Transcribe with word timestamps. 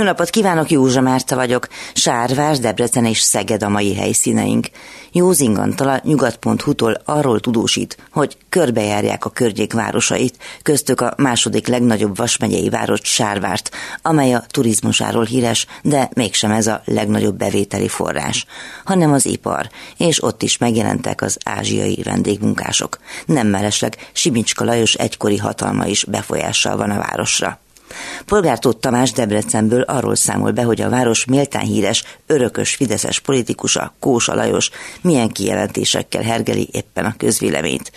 Jó 0.00 0.06
napot 0.06 0.30
kívánok, 0.30 0.70
Józsa 0.70 1.00
Márta 1.00 1.36
vagyok. 1.36 1.68
Sárvás, 1.94 2.58
Debrecen 2.58 3.04
és 3.04 3.20
Szeged 3.20 3.62
a 3.62 3.68
mai 3.68 3.94
helyszíneink. 3.94 4.66
Józing 5.12 5.58
Antal 5.58 5.88
a 5.88 6.00
nyugat.hu-tól 6.04 7.02
arról 7.04 7.40
tudósít, 7.40 7.96
hogy 8.10 8.36
körbejárják 8.48 9.24
a 9.24 9.30
környék 9.30 9.72
városait, 9.72 10.36
köztük 10.62 11.00
a 11.00 11.14
második 11.16 11.66
legnagyobb 11.66 12.16
vasmegyei 12.16 12.68
város 12.68 13.00
Sárvárt, 13.02 13.70
amely 14.02 14.34
a 14.34 14.44
turizmusáról 14.48 15.24
híres, 15.24 15.66
de 15.82 16.10
mégsem 16.14 16.50
ez 16.50 16.66
a 16.66 16.82
legnagyobb 16.84 17.36
bevételi 17.36 17.88
forrás, 17.88 18.46
hanem 18.84 19.12
az 19.12 19.26
ipar, 19.26 19.70
és 19.96 20.22
ott 20.22 20.42
is 20.42 20.58
megjelentek 20.58 21.22
az 21.22 21.38
ázsiai 21.44 22.02
vendégmunkások. 22.04 22.98
Nem 23.26 23.46
mellesleg 23.46 23.96
Simicska 24.12 24.64
Lajos 24.64 24.94
egykori 24.94 25.36
hatalma 25.36 25.86
is 25.86 26.04
befolyással 26.04 26.76
van 26.76 26.90
a 26.90 26.98
városra. 26.98 27.58
Polgár 28.24 28.58
Tóth 28.58 28.80
Tamás 28.80 29.12
Debrecenből 29.12 29.80
arról 29.80 30.14
számol 30.14 30.50
be, 30.50 30.62
hogy 30.62 30.80
a 30.80 30.88
város 30.88 31.24
méltán 31.24 31.64
híres, 31.64 32.04
örökös 32.26 32.74
fideszes 32.74 33.20
politikusa, 33.20 33.94
Kósa 34.00 34.34
Lajos 34.34 34.70
milyen 35.00 35.28
kijelentésekkel 35.28 36.22
hergeli 36.22 36.68
éppen 36.72 37.04
a 37.04 37.14
közvéleményt. 37.16 37.92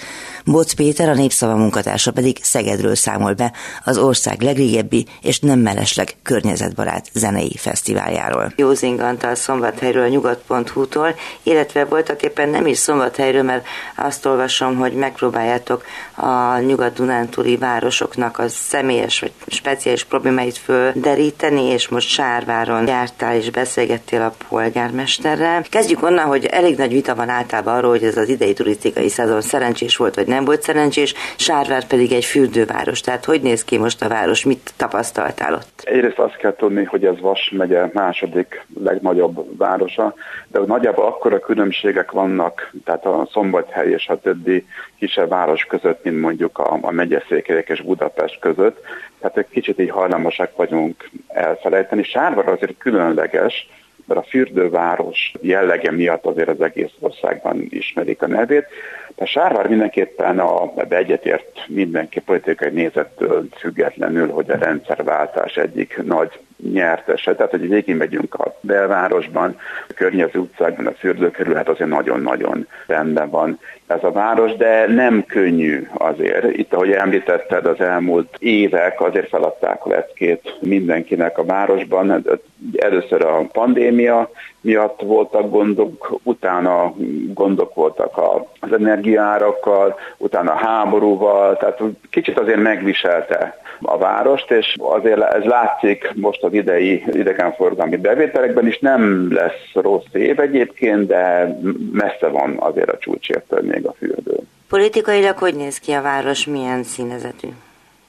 Boc 0.45 0.73
Péter, 0.73 1.09
a 1.09 1.13
Népszava 1.13 1.55
munkatársa 1.55 2.11
pedig 2.11 2.37
Szegedről 2.41 2.95
számol 2.95 3.33
be 3.33 3.51
az 3.83 3.97
ország 3.97 4.41
legrégebbi 4.41 5.05
és 5.21 5.39
nem 5.39 5.59
mellesleg 5.59 6.15
környezetbarát 6.23 7.09
zenei 7.13 7.55
fesztiváljáról. 7.57 8.53
Józing 8.55 8.99
Antal 8.99 9.35
Szombathelyről, 9.35 10.07
nyugat.hu-tól, 10.07 11.15
illetve 11.43 11.85
voltak 11.85 12.23
éppen 12.23 12.49
nem 12.49 12.65
is 12.67 12.77
Szombathelyről, 12.77 13.43
mert 13.43 13.65
azt 13.95 14.25
olvasom, 14.25 14.75
hogy 14.75 14.93
megpróbáljátok 14.93 15.83
a 16.15 16.57
nyugat-dunántúli 16.57 17.57
városoknak 17.57 18.39
a 18.39 18.47
személyes 18.47 19.19
vagy 19.19 19.31
speciális 19.47 20.03
problémáit 20.03 20.57
földeríteni, 20.57 21.63
és 21.63 21.87
most 21.87 22.09
Sárváron 22.09 22.87
jártál 22.87 23.35
és 23.35 23.49
beszélgettél 23.49 24.21
a 24.21 24.35
polgármesterrel. 24.47 25.65
Kezdjük 25.69 26.03
onnan, 26.03 26.25
hogy 26.25 26.45
elég 26.45 26.77
nagy 26.77 26.91
vita 26.91 27.15
van 27.15 27.29
általában 27.29 27.73
arról, 27.73 27.91
hogy 27.91 28.03
ez 28.03 28.17
az 28.17 28.29
idei 28.29 28.53
turisztikai 28.53 29.09
szezon 29.09 29.41
szerencsés 29.41 29.95
volt, 29.97 30.15
vagy 30.15 30.27
nem 30.33 30.45
volt 30.45 30.61
szerencsés, 30.61 31.13
Sárvár 31.35 31.87
pedig 31.87 32.11
egy 32.11 32.25
fürdőváros. 32.25 33.01
Tehát 33.01 33.25
hogy 33.25 33.41
néz 33.41 33.63
ki 33.63 33.77
most 33.77 34.03
a 34.03 34.07
város, 34.07 34.45
mit 34.45 34.73
tapasztaltál 34.77 35.53
ott? 35.53 35.81
Egyrészt 35.83 36.19
azt 36.19 36.37
kell 36.37 36.55
tudni, 36.55 36.83
hogy 36.83 37.05
ez 37.05 37.19
Vas 37.19 37.51
megye 37.57 37.89
második 37.93 38.65
legnagyobb 38.79 39.57
városa, 39.57 40.13
de 40.47 40.59
nagyjából 40.59 41.05
akkora 41.05 41.39
különbségek 41.39 42.11
vannak, 42.11 42.71
tehát 42.85 43.05
a 43.05 43.27
Szombathely 43.31 43.89
és 43.91 44.07
a 44.07 44.19
többi 44.19 44.65
kisebb 44.97 45.29
város 45.29 45.65
között, 45.65 46.03
mint 46.03 46.21
mondjuk 46.21 46.57
a, 46.57 46.77
a 46.81 46.91
megyeszékelyek 46.91 47.69
és 47.69 47.81
Budapest 47.81 48.39
között. 48.39 48.79
Tehát 49.19 49.37
egy 49.37 49.49
kicsit 49.49 49.79
így 49.79 49.89
hajlamosak 49.89 50.55
vagyunk 50.55 51.09
elfelejteni. 51.27 52.03
Sárvár 52.03 52.47
azért 52.47 52.77
különleges, 52.77 53.67
mert 54.05 54.19
a 54.19 54.29
fürdőváros 54.29 55.33
jellege 55.41 55.91
miatt 55.91 56.25
azért 56.25 56.49
az 56.49 56.61
egész 56.61 56.91
országban 56.99 57.67
ismerik 57.69 58.21
a 58.21 58.27
nevét. 58.27 58.65
A 59.15 59.25
Sárvár 59.25 59.67
mindenképpen 59.67 60.39
a, 60.39 60.73
egyetért 60.89 61.65
mindenki 61.67 62.19
politikai 62.19 62.69
nézettől 62.69 63.47
függetlenül, 63.57 64.29
hogy 64.29 64.49
a 64.49 64.57
rendszerváltás 64.57 65.57
egyik 65.57 66.03
nagy 66.03 66.39
nyertese. 66.71 67.35
Tehát, 67.35 67.51
hogy 67.51 67.69
végig 67.69 67.95
megyünk 67.95 68.33
a 68.33 68.57
belvárosban, 68.61 69.55
a 69.89 69.93
környező 69.93 70.39
utcákban, 70.39 70.87
a 70.87 70.91
fürdőkerül, 70.91 71.55
hát 71.55 71.69
azért 71.69 71.89
nagyon-nagyon 71.89 72.67
rendben 72.87 73.29
van 73.29 73.59
ez 73.87 74.03
a 74.03 74.11
város, 74.11 74.55
de 74.55 74.87
nem 74.87 75.25
könnyű 75.25 75.87
azért. 75.93 76.57
Itt, 76.57 76.73
ahogy 76.73 76.91
említetted, 76.91 77.65
az 77.65 77.79
elmúlt 77.79 78.35
évek 78.39 79.01
azért 79.01 79.29
feladták 79.29 79.85
a 79.85 79.89
leckét 79.89 80.57
mindenkinek 80.61 81.37
a 81.37 81.45
városban. 81.45 82.25
Először 82.75 83.25
a 83.25 83.47
pandémia 83.51 83.92
miatt 84.61 85.01
voltak 85.01 85.49
gondok, 85.49 86.19
utána 86.23 86.93
gondok 87.33 87.73
voltak 87.73 88.19
az 88.59 88.73
energiárakkal, 88.73 89.99
utána 90.17 90.51
a 90.51 90.65
háborúval, 90.65 91.57
tehát 91.57 91.79
kicsit 92.09 92.39
azért 92.39 92.61
megviselte 92.61 93.61
a 93.81 93.97
várost, 93.97 94.51
és 94.51 94.75
azért 94.79 95.21
ez 95.21 95.43
látszik 95.43 96.11
most 96.15 96.43
az 96.43 96.53
idei 96.53 97.03
idegenforgalmi 97.11 97.97
bevételekben 97.97 98.67
is, 98.67 98.79
nem 98.79 99.33
lesz 99.33 99.71
rossz 99.73 100.13
év 100.13 100.39
egyébként, 100.39 101.07
de 101.07 101.57
messze 101.91 102.27
van 102.27 102.55
azért 102.59 102.89
a 102.89 102.97
csúcsértől 102.97 103.61
még 103.61 103.85
a 103.85 103.93
fürdő. 103.97 104.37
Politikailag 104.69 105.37
hogy 105.37 105.55
néz 105.55 105.79
ki 105.79 105.91
a 105.91 106.01
város, 106.01 106.45
milyen 106.45 106.83
színezetű? 106.83 107.47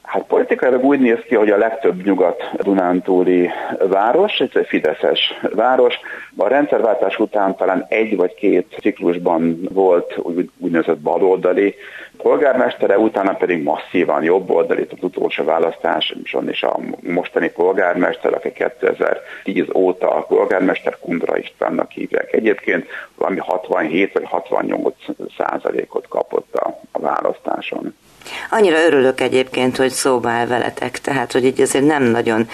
Hát 0.05 0.25
politikailag 0.27 0.85
úgy 0.85 1.01
néz 1.01 1.19
ki, 1.27 1.35
hogy 1.35 1.51
a 1.51 1.57
legtöbb 1.57 2.05
nyugat-dunántúli 2.05 3.51
város, 3.89 4.41
ez 4.41 4.49
egy 4.53 4.67
fideszes 4.67 5.35
város. 5.55 5.95
A 6.37 6.49
rendszerváltás 6.49 7.19
után 7.19 7.57
talán 7.57 7.87
egy 7.89 8.17
vagy 8.17 8.35
két 8.35 8.77
ciklusban 8.81 9.69
volt 9.73 10.19
úgy, 10.19 10.51
úgynevezett 10.59 10.99
baloldali 10.99 11.75
polgármestere, 12.17 12.99
utána 12.99 13.35
pedig 13.35 13.63
masszívan 13.63 14.23
jobboldali, 14.23 14.87
az 14.91 14.99
utolsó 15.01 15.45
választáson 15.45 16.49
is 16.49 16.63
a 16.63 16.79
mostani 17.01 17.51
polgármester, 17.51 18.35
aki 18.35 18.53
2010 18.53 19.67
óta 19.75 20.11
a 20.11 20.23
polgármester 20.23 20.99
Kundra 20.99 21.39
Istvánnak 21.39 21.91
hívják. 21.91 22.33
Egyébként 22.33 22.87
valami 23.15 23.39
67 23.39 24.13
vagy 24.13 24.25
68 24.25 24.95
százalékot 25.37 26.09
kapott 26.09 26.55
a 26.93 26.99
választáson. 26.99 27.95
Annyira 28.51 28.77
örülök 28.87 29.21
egyébként, 29.21 29.77
hogy 29.77 29.91
szóba 29.91 30.29
áll 30.29 30.47
veletek, 30.47 30.99
tehát 30.99 31.33
hogy 31.33 31.45
így 31.45 31.61
azért 31.61 31.87
nem 31.87 32.03
nagyon 32.03 32.49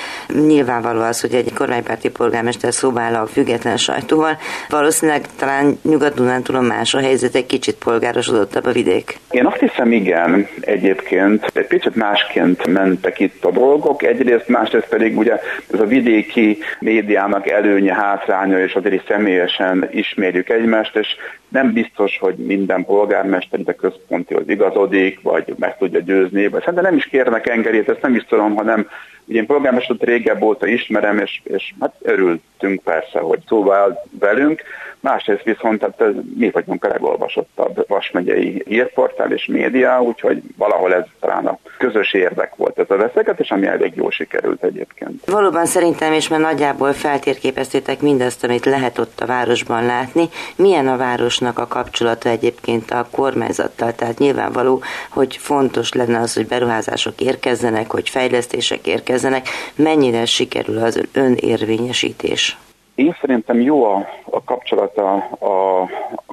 nyilvánvaló 0.47 1.01
az, 1.01 1.21
hogy 1.21 1.35
egy 1.35 1.53
kormánypárti 1.55 2.11
polgármester 2.11 2.75
szóba 2.75 3.01
áll 3.01 3.15
a 3.15 3.27
független 3.27 3.77
sajtóval. 3.77 4.39
Valószínűleg 4.69 5.27
talán 5.37 5.79
Nyugat-Dunántúlon 5.83 6.65
más 6.65 6.95
a 6.95 7.01
helyzet, 7.01 7.35
egy 7.35 7.47
kicsit 7.47 7.75
polgárosodottabb 7.75 8.67
a 8.67 8.73
vidék. 8.73 9.19
Én 9.31 9.47
azt 9.47 9.59
hiszem 9.59 9.93
igen, 9.93 10.49
egyébként 10.61 11.51
egy 11.55 11.67
picit 11.67 11.95
másként 11.95 12.67
mentek 12.67 13.19
itt 13.19 13.45
a 13.45 13.51
dolgok, 13.51 14.03
egyrészt, 14.03 14.49
másrészt 14.49 14.89
pedig 14.89 15.19
ugye 15.19 15.41
ez 15.73 15.81
a 15.81 15.85
vidéki 15.85 16.59
médiának 16.79 17.49
előnye, 17.49 17.95
hátránya, 17.95 18.59
és 18.59 18.75
azért 18.75 18.95
is 18.95 19.03
személyesen 19.09 19.89
ismerjük 19.93 20.49
egymást, 20.49 20.97
és 20.97 21.09
nem 21.49 21.73
biztos, 21.73 22.19
hogy 22.19 22.35
minden 22.35 22.85
polgármester 22.85 23.61
a 23.65 23.73
központihoz 23.73 24.49
igazodik, 24.49 25.21
vagy 25.23 25.55
meg 25.61 25.77
tudja 25.77 26.01
győzni, 26.01 26.49
szerintem 26.51 26.85
nem 26.85 26.97
is 26.97 27.05
kérnek 27.05 27.49
engedélyt, 27.49 27.89
ezt 27.89 28.03
nem 28.03 28.15
is 28.15 28.25
tudom, 28.25 28.55
hanem 28.55 28.89
ugye 29.25 29.39
én 29.39 29.47
polgármestert 29.47 30.03
régebb 30.03 30.43
óta 30.43 30.67
ismerem, 30.67 31.19
és, 31.19 31.41
és 31.45 31.73
hát 31.81 31.95
örültünk 32.03 32.83
persze, 32.83 33.19
hogy 33.19 33.39
szóval 33.47 34.05
velünk, 34.19 34.63
Másrészt 35.01 35.43
viszont 35.43 35.79
tehát 35.79 36.15
mi 36.37 36.51
vagyunk 36.51 36.85
a 36.85 36.89
legolvasottabb 36.89 37.85
Vasmegyei 37.89 38.63
hírportál 38.67 39.33
és 39.33 39.47
média, 39.47 40.03
úgyhogy 40.03 40.43
valahol 40.57 40.95
ez 40.95 41.05
talán 41.21 41.47
a 41.47 41.59
közös 41.79 42.13
érdek 42.13 42.57
volt 42.57 42.79
ez 42.79 42.91
a 42.91 42.97
veszekedés, 42.97 43.51
ami 43.51 43.67
elég 43.67 43.93
jól 43.97 44.11
sikerült 44.11 44.65
egyébként. 44.65 45.25
Valóban 45.27 45.67
szerintem 45.67 46.13
is, 46.13 46.29
mert 46.29 46.43
nagyjából 46.43 46.93
feltérképeztétek 46.93 48.01
mindazt, 48.01 48.45
amit 48.45 48.65
lehet 48.65 48.99
ott 48.99 49.21
a 49.21 49.27
városban 49.27 49.87
látni. 49.87 50.29
Milyen 50.57 50.89
a 50.89 50.97
városnak 50.97 51.59
a 51.59 51.67
kapcsolata 51.67 52.29
egyébként 52.29 52.91
a 52.91 53.09
kormányzattal? 53.11 53.95
Tehát 53.95 54.19
nyilvánvaló, 54.19 54.83
hogy 55.11 55.37
fontos 55.37 55.93
lenne 55.93 56.19
az, 56.19 56.35
hogy 56.35 56.47
beruházások 56.47 57.21
érkezzenek, 57.21 57.91
hogy 57.91 58.09
fejlesztések 58.09 58.87
érkezzenek. 58.87 59.49
Mennyire 59.75 60.25
sikerül 60.25 60.79
az 60.79 61.01
önérvényesítés? 61.13 62.59
Én 63.01 63.17
szerintem 63.21 63.61
jó 63.61 63.85
a, 63.85 64.07
a 64.25 64.45
kapcsolata 64.45 65.15
a, 65.39 65.83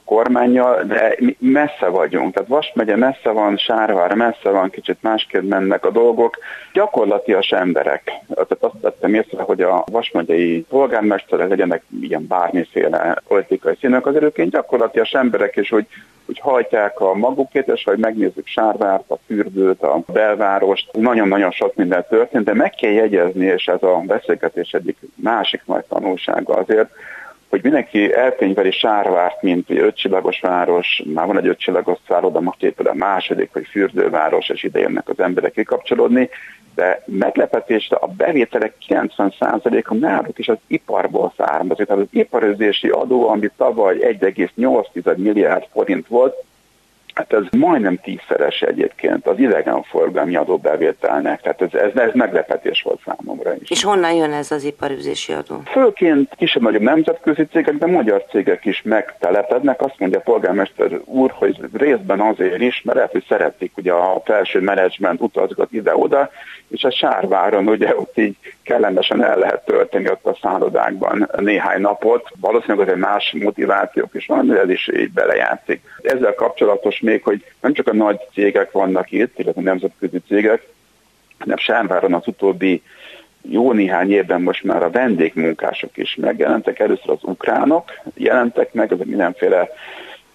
kormányjal, 0.07 0.84
de 0.84 1.18
messze 1.39 1.88
vagyunk. 1.88 2.33
Tehát 2.33 2.50
Vas 2.50 2.71
megye 2.75 2.95
messze 2.95 3.30
van, 3.30 3.57
Sárvár 3.57 4.13
messze 4.13 4.50
van, 4.50 4.69
kicsit 4.69 4.98
másképp 5.01 5.44
mennek 5.44 5.86
a 5.86 5.92
dolgok. 5.92 6.38
Gyakorlatias 6.74 7.51
emberek. 7.51 8.04
Tehát 8.27 8.57
azt 8.59 8.75
tettem 8.81 9.13
észre, 9.13 9.42
hogy 9.42 9.62
a 9.62 9.83
Vas 9.92 10.12
megyei 10.12 10.65
polgármesterek 10.69 11.50
legyenek 11.50 11.83
ilyen 12.01 12.27
bármiféle 12.27 13.21
politikai 13.27 13.77
színök, 13.80 14.06
az 14.06 14.15
erőként 14.15 14.51
gyakorlatias 14.51 15.12
emberek, 15.12 15.56
és 15.56 15.69
hogy 15.69 15.88
hogy 16.27 16.39
hajtják 16.39 17.00
a 17.00 17.13
magukét, 17.13 17.68
és 17.68 17.83
hogy 17.83 17.98
megnézzük 17.98 18.48
Sárvárt, 18.48 19.03
a 19.07 19.18
fürdőt, 19.25 19.81
a 19.81 20.01
belvárost, 20.13 20.89
nagyon-nagyon 20.92 21.51
sok 21.51 21.75
minden 21.75 22.06
történt, 22.10 22.44
de 22.44 22.53
meg 22.53 22.69
kell 22.69 22.92
jegyezni, 22.92 23.45
és 23.45 23.65
ez 23.65 23.83
a 23.83 24.01
beszélgetés 24.06 24.71
egyik 24.71 24.98
másik 25.15 25.62
nagy 25.65 25.83
tanulsága 25.83 26.53
azért, 26.53 26.89
hogy 27.49 27.63
mindenki 27.63 28.13
elkönyveli 28.13 28.71
Sárvárt, 28.71 29.41
mint 29.41 29.69
egy 29.69 29.77
ötcsillagos 29.77 30.39
város, 30.39 31.03
már 31.13 31.25
van 31.25 31.38
egy 31.38 31.47
ötcsillagos 31.47 31.97
szálloda, 32.07 32.39
most 32.39 32.63
épül 32.63 32.88
a 32.88 32.94
második, 32.94 33.49
hogy 33.53 33.67
fürdőváros, 33.67 34.49
és 34.49 34.63
ide 34.63 34.79
jönnek 34.79 35.09
az 35.09 35.19
emberek 35.19 35.51
kikapcsolódni, 35.51 36.29
de 36.75 37.03
meglepetésre 37.05 37.95
a 37.95 38.07
bevételek 38.07 38.73
90%-a 38.88 39.94
náluk 39.94 40.39
is 40.39 40.47
az 40.47 40.57
iparból 40.67 41.33
származik. 41.38 41.85
Tehát 41.85 42.01
az 42.01 42.07
iparözési 42.11 42.88
adó, 42.88 43.29
ami 43.29 43.50
tavaly 43.57 43.97
1,8 43.97 45.15
milliárd 45.15 45.65
forint 45.71 46.07
volt, 46.07 46.35
Hát 47.17 47.33
ez 47.33 47.59
majdnem 47.59 47.97
tízszeres 47.97 48.61
egyébként 48.61 49.27
az 49.27 49.39
idegenforgalmi 49.39 50.35
adóbevételnek, 50.35 51.41
tehát 51.41 51.61
ez, 51.61 51.73
ez, 51.73 51.95
ez 51.95 52.09
meglepetés 52.13 52.81
volt 52.81 52.99
számomra 53.05 53.53
is. 53.59 53.69
És 53.69 53.83
honnan 53.83 54.13
jön 54.13 54.33
ez 54.33 54.51
az 54.51 54.63
iparüzési 54.63 55.33
adó? 55.33 55.61
Főként 55.65 56.33
kisebb-nagyobb 56.35 56.81
nemzetközi 56.81 57.45
cégek, 57.45 57.75
de 57.75 57.85
magyar 57.85 58.25
cégek 58.29 58.65
is 58.65 58.81
megtelepednek. 58.81 59.81
Azt 59.81 59.99
mondja 59.99 60.19
a 60.19 60.21
polgármester 60.21 60.99
úr, 61.05 61.31
hogy 61.35 61.59
részben 61.73 62.19
azért 62.19 62.61
is, 62.61 62.81
mert 62.83 62.97
lehet, 62.97 63.11
hogy 63.11 63.25
szeretik 63.27 63.77
ugye 63.77 63.91
a 63.91 64.21
felső 64.25 64.59
menedzsment 64.59 65.21
utazgat 65.21 65.71
ide-oda, 65.71 66.29
és 66.67 66.83
a 66.83 66.91
Sárváron 66.91 67.67
ugye 67.67 67.95
ott 67.95 68.17
így 68.17 68.35
kellemesen 68.63 69.23
el 69.23 69.37
lehet 69.37 69.65
tölteni 69.65 70.09
ott 70.09 70.25
a 70.25 70.37
szállodákban 70.41 71.29
néhány 71.37 71.81
napot. 71.81 72.29
Valószínűleg 72.39 72.87
azért 72.87 72.99
más 72.99 73.35
motivációk 73.39 74.13
is 74.13 74.25
van, 74.25 74.57
ez 74.57 74.69
is 74.69 74.89
így 74.95 75.11
belejátszik. 75.11 75.81
Ezzel 76.01 76.33
kapcsolatos 76.33 76.99
még, 77.07 77.24
hogy 77.24 77.45
nem 77.62 77.74
csak 77.74 77.88
a 77.88 77.94
nagy 77.94 78.19
cégek 78.33 78.71
vannak 78.71 79.12
itt, 79.12 79.39
illetve 79.39 79.62
nemzetközi 79.62 80.21
cégek, 80.27 80.68
hanem 81.39 81.57
Sárváron 81.57 82.13
az 82.13 82.27
utóbbi 82.27 82.81
jó 83.42 83.71
néhány 83.71 84.12
évben 84.12 84.42
most 84.42 84.63
már 84.63 84.83
a 84.83 84.89
vendégmunkások 84.89 85.98
is 85.98 86.15
megjelentek. 86.15 86.80
Először 86.80 87.09
az 87.09 87.19
ukránok 87.21 87.92
jelentek 88.13 88.74
meg, 88.74 88.92
ez 88.92 88.98
mindenféle 89.04 89.69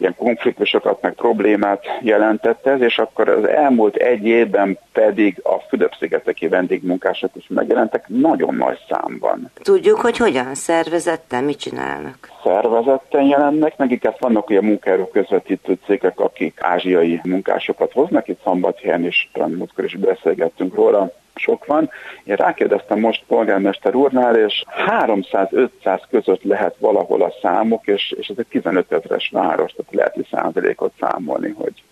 ilyen 0.03 0.17
konfliktusokat, 0.17 1.03
meg 1.03 1.13
problémát 1.13 1.85
jelentett 2.01 2.67
ez, 2.67 2.81
és 2.81 2.99
akkor 2.99 3.29
az 3.29 3.49
elmúlt 3.49 3.97
egy 3.97 4.25
évben 4.25 4.79
pedig 4.93 5.41
a 5.43 5.59
Fülöp-szigeteki 5.69 6.49
vendégmunkások 6.49 7.31
is 7.35 7.47
megjelentek 7.49 8.05
nagyon 8.09 8.55
nagy 8.55 8.79
számban. 8.89 9.51
Tudjuk, 9.63 10.01
hogy 10.01 10.17
hogyan 10.17 10.55
szervezetten, 10.55 11.45
mit 11.45 11.59
csinálnak? 11.59 12.31
Szervezetten 12.45 13.23
jelennek, 13.23 13.77
meg 13.77 13.91
inkább 13.91 14.17
vannak 14.19 14.51
olyan 14.51 14.65
munkaerő 14.65 15.09
közvetítő 15.13 15.79
cégek, 15.87 16.21
akik 16.21 16.59
ázsiai 16.61 17.21
munkásokat 17.25 17.93
hoznak, 17.93 18.29
itt 18.29 18.41
Szombathelyen 18.45 19.05
is, 19.07 19.31
talán 19.33 19.51
múltkor 19.51 19.85
is 19.85 19.97
beszélgettünk 19.97 20.75
róla, 20.75 21.13
sok 21.35 21.67
van. 21.67 21.91
Én 22.25 22.37
rákérdeztem 22.37 22.99
most 22.99 23.25
polgármester 23.27 23.95
úrnál, 23.95 24.37
és 24.37 24.65
300-500 24.87 26.01
között 26.11 26.43
lehet 26.43 26.77
valahol 26.79 27.23
a 27.23 27.33
számok, 27.43 27.87
és, 27.87 28.15
és 28.19 28.29
ez 28.29 28.37
egy 28.39 28.47
15 28.47 28.93
ezeres 28.93 29.31
város, 29.33 29.73
tehát 29.73 29.95
lehet 29.95 30.27
százalékot 30.31 30.93
számolni, 31.01 31.55
hogy, 31.59 31.83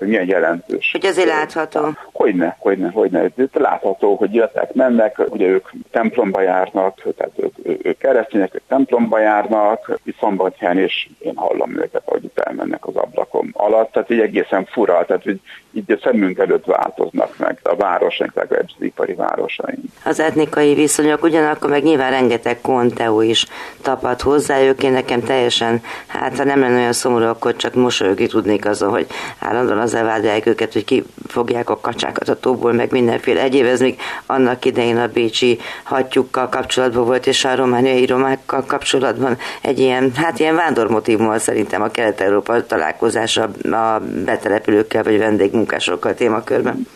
hogy 0.00 0.08
milyen 0.08 0.28
jelentős. 0.28 0.88
Hogy 0.92 1.06
azért 1.06 1.28
látható. 1.28 1.88
Hogyne, 2.12 2.56
hogyne, 2.58 2.90
hogyne. 2.90 3.30
Látható, 3.52 4.14
hogy 4.14 4.34
jöttek, 4.34 4.72
mennek, 4.72 5.18
ugye 5.28 5.46
ők 5.46 5.68
templomba 5.90 6.40
járnak, 6.40 7.02
tehát 7.16 7.32
ők, 7.36 7.86
ők 7.86 7.98
keresztények, 7.98 8.54
ők 8.54 8.62
templomba 8.68 9.18
járnak, 9.18 9.98
itt 10.04 10.18
szombatján 10.18 10.78
is 10.78 11.10
én 11.18 11.36
hallom 11.36 11.76
őket, 11.76 12.02
hogy 12.04 12.24
itt 12.24 12.38
elmennek 12.38 12.86
az 12.86 12.96
ablakom 12.96 13.50
alatt, 13.52 13.92
tehát 13.92 14.10
így 14.10 14.20
egészen 14.20 14.64
fura, 14.64 15.04
tehát 15.06 15.22
hogy 15.22 15.40
így 15.72 15.92
a 15.92 15.98
szemünk 16.02 16.38
előtt 16.38 16.64
változnak 16.64 17.38
meg 17.38 17.58
a 17.62 17.76
városaink, 17.76 18.34
legalábbis 18.34 18.74
az 18.78 18.84
ipari 18.84 19.14
városaink. 19.14 19.84
Az 20.04 20.20
etnikai 20.20 20.74
viszonyok, 20.74 21.22
ugyanakkor 21.22 21.70
meg 21.70 21.82
nyilván 21.82 22.10
rengeteg 22.10 22.60
konteó 22.60 23.20
is 23.20 23.46
tapad 23.82 24.20
hozzájuk, 24.20 24.82
én 24.82 24.92
nekem 24.92 25.22
teljesen, 25.22 25.82
hát 26.06 26.36
ha 26.36 26.44
nem 26.44 26.60
lenne 26.60 26.78
olyan 26.78 26.92
szomorú, 26.92 27.24
akkor 27.24 27.56
csak 27.56 27.74
mosolyogni 27.74 28.26
tudnék 28.26 28.66
azon, 28.66 28.90
hogy 28.90 29.06
állandóan 29.38 29.78
azzal 29.90 30.04
vádolják 30.04 30.46
őket, 30.46 30.72
hogy 30.72 30.84
kifogják 30.84 31.70
a 31.70 31.80
kacsákat 31.80 32.28
a 32.28 32.38
tóból, 32.38 32.72
meg 32.72 32.90
mindenféle 32.90 33.42
egyéb, 33.42 33.64
ez 33.64 33.80
még 33.80 33.98
annak 34.26 34.64
idején 34.64 34.96
a 34.96 35.06
bécsi 35.06 35.58
hattyukkal 35.82 36.48
kapcsolatban 36.48 37.04
volt, 37.04 37.26
és 37.26 37.44
a 37.44 37.56
romániai 37.56 38.06
romákkal 38.06 38.64
kapcsolatban 38.66 39.36
egy 39.62 39.78
ilyen, 39.78 40.12
hát 40.14 40.38
ilyen 40.38 40.54
vándormotívummal 40.54 41.38
szerintem 41.38 41.82
a 41.82 41.90
kelet-európa 41.90 42.66
találkozása 42.66 43.42
a 43.62 44.00
betelepülőkkel 44.24 45.02
vagy 45.02 45.18
vendégmunkásokkal 45.18 46.14
témakörben. 46.14 46.86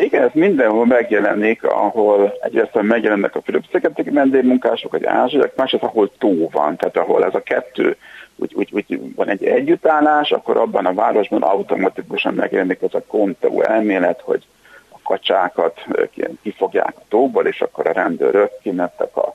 Igen, 0.00 0.22
ez 0.22 0.30
mindenhol 0.32 0.86
megjelenik, 0.86 1.64
ahol 1.64 2.32
egyrészt 2.40 2.82
megjelennek 2.82 3.36
a 3.36 3.40
Fülöp-szigeteki 3.44 4.10
vendégmunkások, 4.10 4.92
vagy 4.92 5.04
ázsiak, 5.04 5.56
másrészt 5.56 5.84
ahol 5.84 6.10
tó 6.18 6.48
van, 6.48 6.76
tehát 6.76 6.96
ahol 6.96 7.24
ez 7.24 7.34
a 7.34 7.40
kettő 7.40 7.96
úgy, 8.36 8.52
úgy, 8.54 8.68
úgy 8.72 9.14
van 9.14 9.28
egy 9.28 9.44
együttállás, 9.44 10.30
akkor 10.30 10.56
abban 10.56 10.86
a 10.86 10.94
városban 10.94 11.42
automatikusan 11.42 12.34
megjelenik 12.34 12.82
ez 12.82 12.94
a 12.94 13.02
konteó 13.06 13.62
elmélet, 13.62 14.20
hogy 14.20 14.46
a 14.88 14.98
kacsákat 15.02 15.86
kifogják 16.42 16.94
a 16.96 17.02
tóból, 17.08 17.46
és 17.46 17.60
akkor 17.60 17.86
a 17.86 17.92
rendőrök 17.92 18.50
kimentek 18.62 19.16
a 19.16 19.34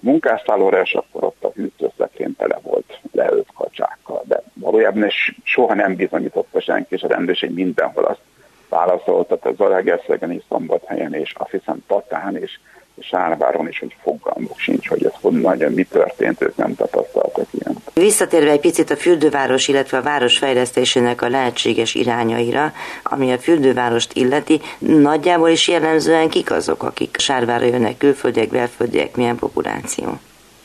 munkásszállóra, 0.00 0.80
és 0.80 0.94
akkor 0.94 1.24
ott 1.24 1.44
a 1.44 1.52
hűtőszekrény 1.54 2.36
tele 2.36 2.58
volt 2.62 2.98
leölt 3.12 3.48
kacsákkal. 3.54 4.22
De 4.24 4.42
valójában 4.54 5.04
is 5.04 5.34
soha 5.42 5.74
nem 5.74 5.94
bizonyította 5.94 6.60
senki, 6.60 6.94
és 6.94 7.02
a 7.02 7.08
rendőrség 7.08 7.50
mindenhol 7.50 8.04
azt 8.04 8.20
válaszolta, 8.68 9.38
tehát 9.38 9.56
Zalaegerszegen 9.56 10.32
és 10.32 10.42
Szombathelyen, 10.48 11.14
és 11.14 11.32
azt 11.34 11.50
hiszem 11.50 11.84
Tatán, 11.86 12.36
és 12.36 12.58
és 13.00 13.12
Árváron 13.14 13.68
is, 13.68 13.78
hogy 13.78 13.96
fogalmuk 14.02 14.58
sincs, 14.58 14.88
hogy 14.88 15.04
ez 15.04 15.12
honnan, 15.20 15.72
mi 15.72 15.82
történt, 15.82 16.42
ők 16.42 16.56
nem 16.56 16.74
tapasztaltak 16.74 17.46
ilyen. 17.50 17.76
Visszatérve 17.94 18.50
egy 18.50 18.60
picit 18.60 18.90
a 18.90 18.96
fürdőváros, 18.96 19.68
illetve 19.68 19.98
a 19.98 20.02
város 20.02 20.38
fejlesztésének 20.38 21.22
a 21.22 21.28
lehetséges 21.28 21.94
irányaira, 21.94 22.72
ami 23.02 23.32
a 23.32 23.38
fürdővárost 23.38 24.12
illeti, 24.12 24.60
nagyjából 24.78 25.48
is 25.48 25.68
jellemzően 25.68 26.28
kik 26.28 26.50
azok, 26.50 26.82
akik 26.82 27.16
Sárvára 27.18 27.64
jönnek, 27.64 27.96
külföldiek, 27.96 28.48
belföldiek, 28.48 29.16
milyen 29.16 29.36
populáció? 29.36 30.18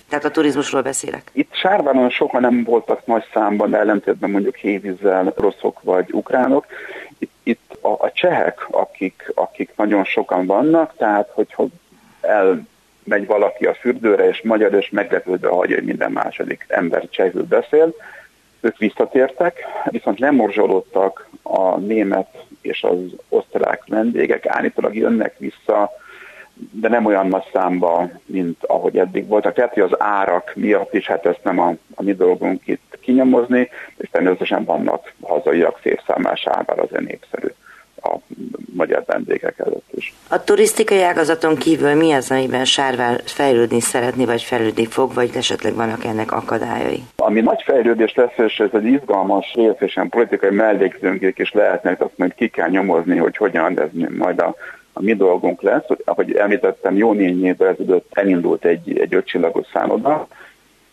Tehát 0.09 0.25
a 0.25 0.31
turizmusról 0.31 0.81
beszélek. 0.81 1.31
Itt 1.33 1.53
Sárváron 1.53 2.09
sokan 2.09 2.41
nem 2.41 2.63
voltak 2.63 3.05
nagy 3.05 3.23
számban, 3.33 3.69
de 3.69 3.77
ellentétben 3.77 4.29
mondjuk 4.29 4.55
hévízzel 4.55 5.33
rosszok 5.37 5.81
vagy 5.81 6.11
ukránok. 6.11 6.65
Itt, 7.19 7.31
itt 7.43 7.77
a, 7.81 7.87
a 7.87 8.11
csehek, 8.13 8.67
akik, 8.71 9.31
akik 9.35 9.73
nagyon 9.75 10.03
sokan 10.03 10.45
vannak, 10.45 10.93
tehát 10.97 11.29
hogy 11.33 11.53
elmegy 12.27 13.25
valaki 13.25 13.65
a 13.65 13.73
fürdőre, 13.73 14.27
és 14.27 14.41
magyar, 14.41 14.73
és 14.73 14.89
meglepődve 14.89 15.47
hagyja, 15.47 15.75
hogy 15.75 15.85
minden 15.85 16.11
második 16.11 16.65
ember 16.67 17.09
csehül 17.09 17.43
beszél. 17.43 17.93
Ők 18.59 18.77
visszatértek, 18.77 19.65
viszont 19.85 20.19
nem 20.19 20.35
morzsolódtak 20.35 21.29
a 21.43 21.77
német 21.77 22.27
és 22.61 22.83
az 22.83 22.97
osztrák 23.29 23.83
vendégek, 23.87 24.45
állítólag 24.47 24.95
jönnek 24.95 25.37
vissza, 25.37 25.91
de 26.71 26.89
nem 26.89 27.05
olyan 27.05 27.27
nagy 27.27 27.49
számba, 27.53 28.09
mint 28.25 28.63
ahogy 28.63 28.97
eddig 28.97 29.27
voltak. 29.27 29.53
Tehát, 29.53 29.73
hogy 29.73 29.83
az 29.83 30.01
árak 30.01 30.51
miatt 30.55 30.93
is, 30.93 31.07
hát 31.07 31.25
ezt 31.25 31.43
nem 31.43 31.59
a, 31.59 31.73
a 31.95 32.03
mi 32.03 32.13
dolgunk 32.13 32.67
itt 32.67 32.97
kinyomozni, 33.01 33.69
és 33.97 34.09
természetesen 34.11 34.63
vannak 34.63 35.13
hazaiak 35.21 35.79
szép 35.83 36.01
számás 36.07 36.47
árval 36.47 36.79
azért 36.79 37.05
népszerű 37.05 37.47
a 38.05 38.19
magyar 38.75 39.03
vendégek 39.05 39.59
előtt 39.59 39.89
is. 39.91 40.13
A 40.29 40.43
turisztikai 40.43 41.01
ágazaton 41.01 41.55
kívül 41.55 41.93
mi 41.93 42.11
az, 42.11 42.31
amiben 42.31 42.65
Sárvár 42.65 43.21
fejlődni 43.25 43.79
szeretni, 43.79 44.25
vagy 44.25 44.41
fejlődni 44.41 44.85
fog, 44.85 45.13
vagy 45.13 45.29
esetleg 45.35 45.73
vannak 45.73 46.03
ennek 46.05 46.31
akadályai? 46.31 47.03
Ami 47.15 47.41
nagy 47.41 47.61
fejlődés 47.65 48.13
lesz, 48.13 48.37
és 48.37 48.59
ez 48.59 48.69
egy 48.73 48.85
izgalmas, 48.85 49.53
részesen 49.53 50.09
politikai 50.09 50.49
mellékzőnkét 50.49 51.39
is 51.39 51.51
lehetnek, 51.51 52.01
azt 52.01 52.17
majd 52.17 52.33
ki 52.35 52.47
kell 52.47 52.69
nyomozni, 52.69 53.17
hogy 53.17 53.37
hogyan, 53.37 53.79
ez 53.79 53.89
majd 54.17 54.39
a 54.39 54.55
a 54.97 55.01
mi 55.01 55.13
dolgunk 55.13 55.61
lesz, 55.61 55.85
ahogy 56.05 56.35
említettem, 56.35 56.97
jó 56.97 57.13
négy 57.13 57.41
évvel 57.41 57.67
ezelőtt 57.67 58.07
elindult 58.11 58.65
egy, 58.65 58.99
egy 58.99 59.15
ötcsillagos 59.15 59.67
szálloda, 59.73 60.27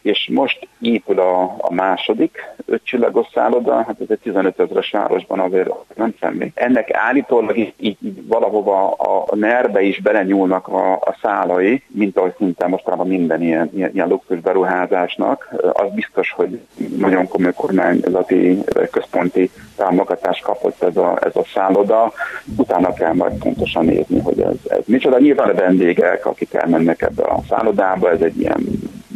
és 0.02 0.28
most 0.32 0.68
épül 0.80 1.18
a, 1.20 1.42
a 1.58 1.72
második 1.72 2.38
ötcsillagos 2.66 3.26
szálloda, 3.34 3.74
hát 3.74 3.96
ez 4.00 4.06
egy 4.08 4.18
15 4.18 4.60
ezeres 4.60 4.90
városban 4.90 5.38
azért 5.38 5.70
nem 5.94 6.14
semmi. 6.20 6.52
Ennek 6.54 6.88
állítólag 6.92 7.58
így, 7.58 7.74
így, 7.76 8.26
valahova 8.26 8.90
a, 8.90 9.24
a 9.26 9.36
nerbe 9.36 9.82
is 9.82 10.00
belenyúlnak 10.00 10.68
a, 10.68 10.92
a 10.92 11.16
szálai, 11.22 11.82
mint 11.86 12.16
ahogy 12.16 12.34
szinte 12.38 12.66
mostanában 12.66 13.06
minden 13.06 13.42
ilyen, 13.42 13.70
ilyen, 13.74 13.90
ilyen 13.94 14.08
luxus 14.08 14.40
beruházásnak. 14.40 15.48
Az 15.72 15.90
biztos, 15.94 16.30
hogy 16.30 16.60
nagyon 16.96 17.28
komoly 17.28 17.52
kormányzati 17.52 18.58
központi 18.90 19.50
támogatást 19.76 20.42
kapott 20.42 20.82
ez 20.82 20.96
a, 20.96 21.18
ez 21.24 21.36
a 21.36 21.44
szálloda. 21.54 22.12
Utána 22.56 22.92
kell 22.92 23.12
majd 23.12 23.38
pontosan 23.38 23.84
nézni, 23.84 24.20
hogy 24.20 24.40
ez, 24.40 24.56
ez 24.68 24.82
micsoda. 24.84 25.18
Nyilván 25.18 25.48
a 25.48 25.54
vendégek, 25.54 26.26
akik 26.26 26.54
elmennek 26.54 27.02
ebbe 27.02 27.22
a 27.22 27.40
szállodába, 27.48 28.10
ez 28.10 28.20
egy 28.20 28.40
ilyen 28.40 28.66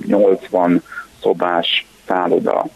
80 0.07 0.83
szobás 1.21 1.87
szálloda 2.07 2.67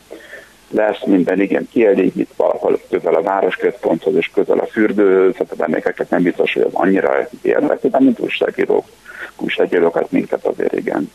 lesz, 0.71 1.05
minden 1.05 1.41
igen 1.41 1.69
kielégít 1.73 2.31
valahol 2.37 2.81
közel 2.91 3.15
a 3.15 3.23
városközponthoz 3.23 4.15
és 4.15 4.31
közel 4.35 4.59
a 4.59 4.67
fürdőhöz, 4.67 5.33
tehát 5.33 5.53
a 5.53 5.57
vendégeket 5.57 6.11
nem 6.11 6.23
biztos, 6.23 6.53
hogy 6.53 6.63
az 6.63 6.75
annyira 6.75 7.29
érdekli, 7.43 7.89
de 7.91 8.01
mint 8.01 8.19
újságírók, 8.21 8.85
újságírókat 9.37 10.11
minket 10.11 10.45
azért 10.45 10.77
igen. 10.77 11.11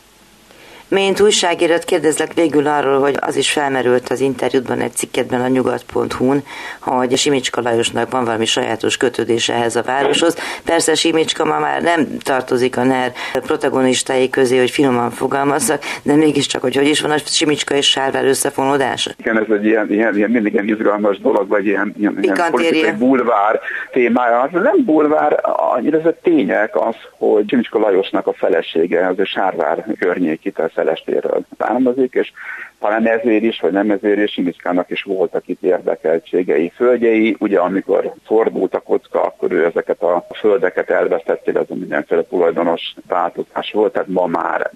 Mint 0.88 1.20
újságírót 1.20 1.84
kérdezlek 1.84 2.32
végül 2.32 2.66
arról, 2.66 3.00
hogy 3.00 3.14
az 3.20 3.36
is 3.36 3.52
felmerült 3.52 4.08
az 4.08 4.20
interjútban 4.20 4.80
egy 4.80 4.92
cikkedben 4.92 5.40
a 5.40 5.48
nyugat.hu-n, 5.48 6.42
hogy 6.80 7.16
Simicska 7.16 7.60
Lajosnak 7.60 8.10
van 8.10 8.24
valami 8.24 8.44
sajátos 8.44 8.96
kötődése 8.96 9.54
ehhez 9.54 9.76
a 9.76 9.82
városhoz. 9.82 10.36
Persze 10.64 10.94
Simicska 10.94 11.44
ma 11.44 11.58
már 11.58 11.82
nem 11.82 12.18
tartozik 12.18 12.76
a 12.76 12.82
NER 12.82 13.12
protagonistái 13.32 14.30
közé, 14.30 14.58
hogy 14.58 14.70
finoman 14.70 15.10
fogalmazzak, 15.10 15.82
de 16.02 16.14
mégiscsak, 16.14 16.62
hogy 16.62 16.76
hogy 16.76 16.88
is 16.88 17.00
van 17.00 17.10
a 17.10 17.18
Simicska 17.18 17.74
és 17.74 17.90
Sárvár 17.90 18.24
összefonódása? 18.24 19.10
Igen, 19.18 19.38
ez 19.38 19.56
egy 19.56 19.64
ilyen, 19.64 19.92
ilyen, 19.92 20.16
ilyen 20.16 20.30
mindig 20.30 20.52
ilyen 20.52 20.68
izgalmas 20.68 21.18
dolog, 21.18 21.48
vagy 21.48 21.66
ilyen, 21.66 21.94
ilyen, 21.98 22.18
ilyen 22.20 22.50
politikai 22.50 22.92
bulvár 22.92 23.60
témája. 23.92 24.40
Az 24.40 24.50
nem 24.52 24.84
bulvár, 24.84 25.40
annyira 25.76 25.98
ez 25.98 26.06
a 26.06 26.14
tények 26.22 26.76
az, 26.76 26.96
hogy 27.18 27.44
Simicska 27.48 27.78
Lajosnak 27.78 28.26
a 28.26 28.32
felesége, 28.32 29.06
az 29.06 29.18
a 29.18 29.24
Sárvár 29.24 29.84
környéki 29.98 30.50
Szelestéről 30.76 31.40
származik, 31.58 32.14
és 32.14 32.32
talán 32.80 33.06
ezért 33.06 33.42
is, 33.42 33.60
vagy 33.60 33.72
nem 33.72 33.90
ezért 33.90 34.18
is, 34.18 34.32
Simickának 34.32 34.90
is 34.90 35.02
voltak 35.02 35.48
itt 35.48 35.62
érdekeltségei, 35.62 36.72
földjei. 36.74 37.36
Ugye 37.38 37.58
amikor 37.58 38.12
fordult 38.24 38.74
a 38.74 38.80
kocka, 38.80 39.22
akkor 39.22 39.52
ő 39.52 39.64
ezeket 39.64 40.02
a 40.02 40.26
földeket 40.34 40.90
elvesztettél, 40.90 41.58
ez 41.58 41.66
a 41.68 41.74
mindenféle 41.74 42.22
tulajdonos 42.22 42.94
változás 43.08 43.72
volt, 43.72 43.92
tehát 43.92 44.08
ma 44.08 44.26
már 44.26 44.70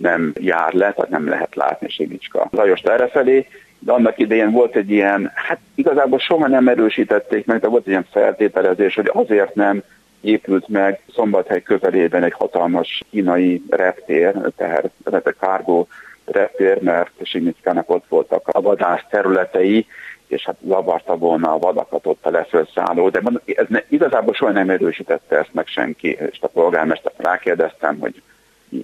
nem 0.00 0.32
jár 0.40 0.72
le, 0.72 0.92
tehát 0.92 1.10
nem 1.10 1.28
lehet 1.28 1.54
látni 1.54 1.88
Simicska 1.88 2.48
Lajost 2.50 2.88
errefelé, 2.88 3.46
de 3.78 3.92
annak 3.92 4.18
idején 4.18 4.50
volt 4.50 4.76
egy 4.76 4.90
ilyen, 4.90 5.30
hát 5.34 5.58
igazából 5.74 6.18
soha 6.18 6.48
nem 6.48 6.68
erősítették 6.68 7.46
meg, 7.46 7.60
de 7.60 7.68
volt 7.68 7.82
egy 7.82 7.90
ilyen 7.90 8.06
feltételezés, 8.10 8.94
hogy 8.94 9.10
azért 9.12 9.54
nem 9.54 9.82
épült 10.20 10.68
meg 10.68 11.00
Szombathely 11.14 11.62
közelében 11.62 12.22
egy 12.22 12.32
hatalmas 12.32 13.02
kínai 13.10 13.62
reptér, 13.68 14.34
tehát 14.56 15.26
a 15.26 15.34
cargo 15.38 15.86
reptér, 16.24 16.82
mert 16.82 17.10
Signickának 17.22 17.90
ott 17.90 18.04
voltak 18.08 18.48
a 18.48 18.60
vadász 18.60 19.04
területei, 19.10 19.86
és 20.26 20.44
hát 20.44 20.56
zavarta 20.66 21.16
volna 21.16 21.52
a 21.52 21.58
vadakat 21.58 22.06
ott 22.06 22.26
a 22.26 22.30
lefölszálló, 22.30 23.08
de 23.08 23.20
ez 23.44 23.66
ne, 23.68 23.80
igazából 23.88 24.34
soha 24.34 24.52
nem 24.52 24.70
erősítette 24.70 25.38
ezt 25.38 25.52
meg 25.54 25.66
senki, 25.66 26.08
és 26.30 26.38
a 26.40 26.46
polgármester 26.46 27.12
rákérdeztem, 27.16 27.98
hogy 27.98 28.22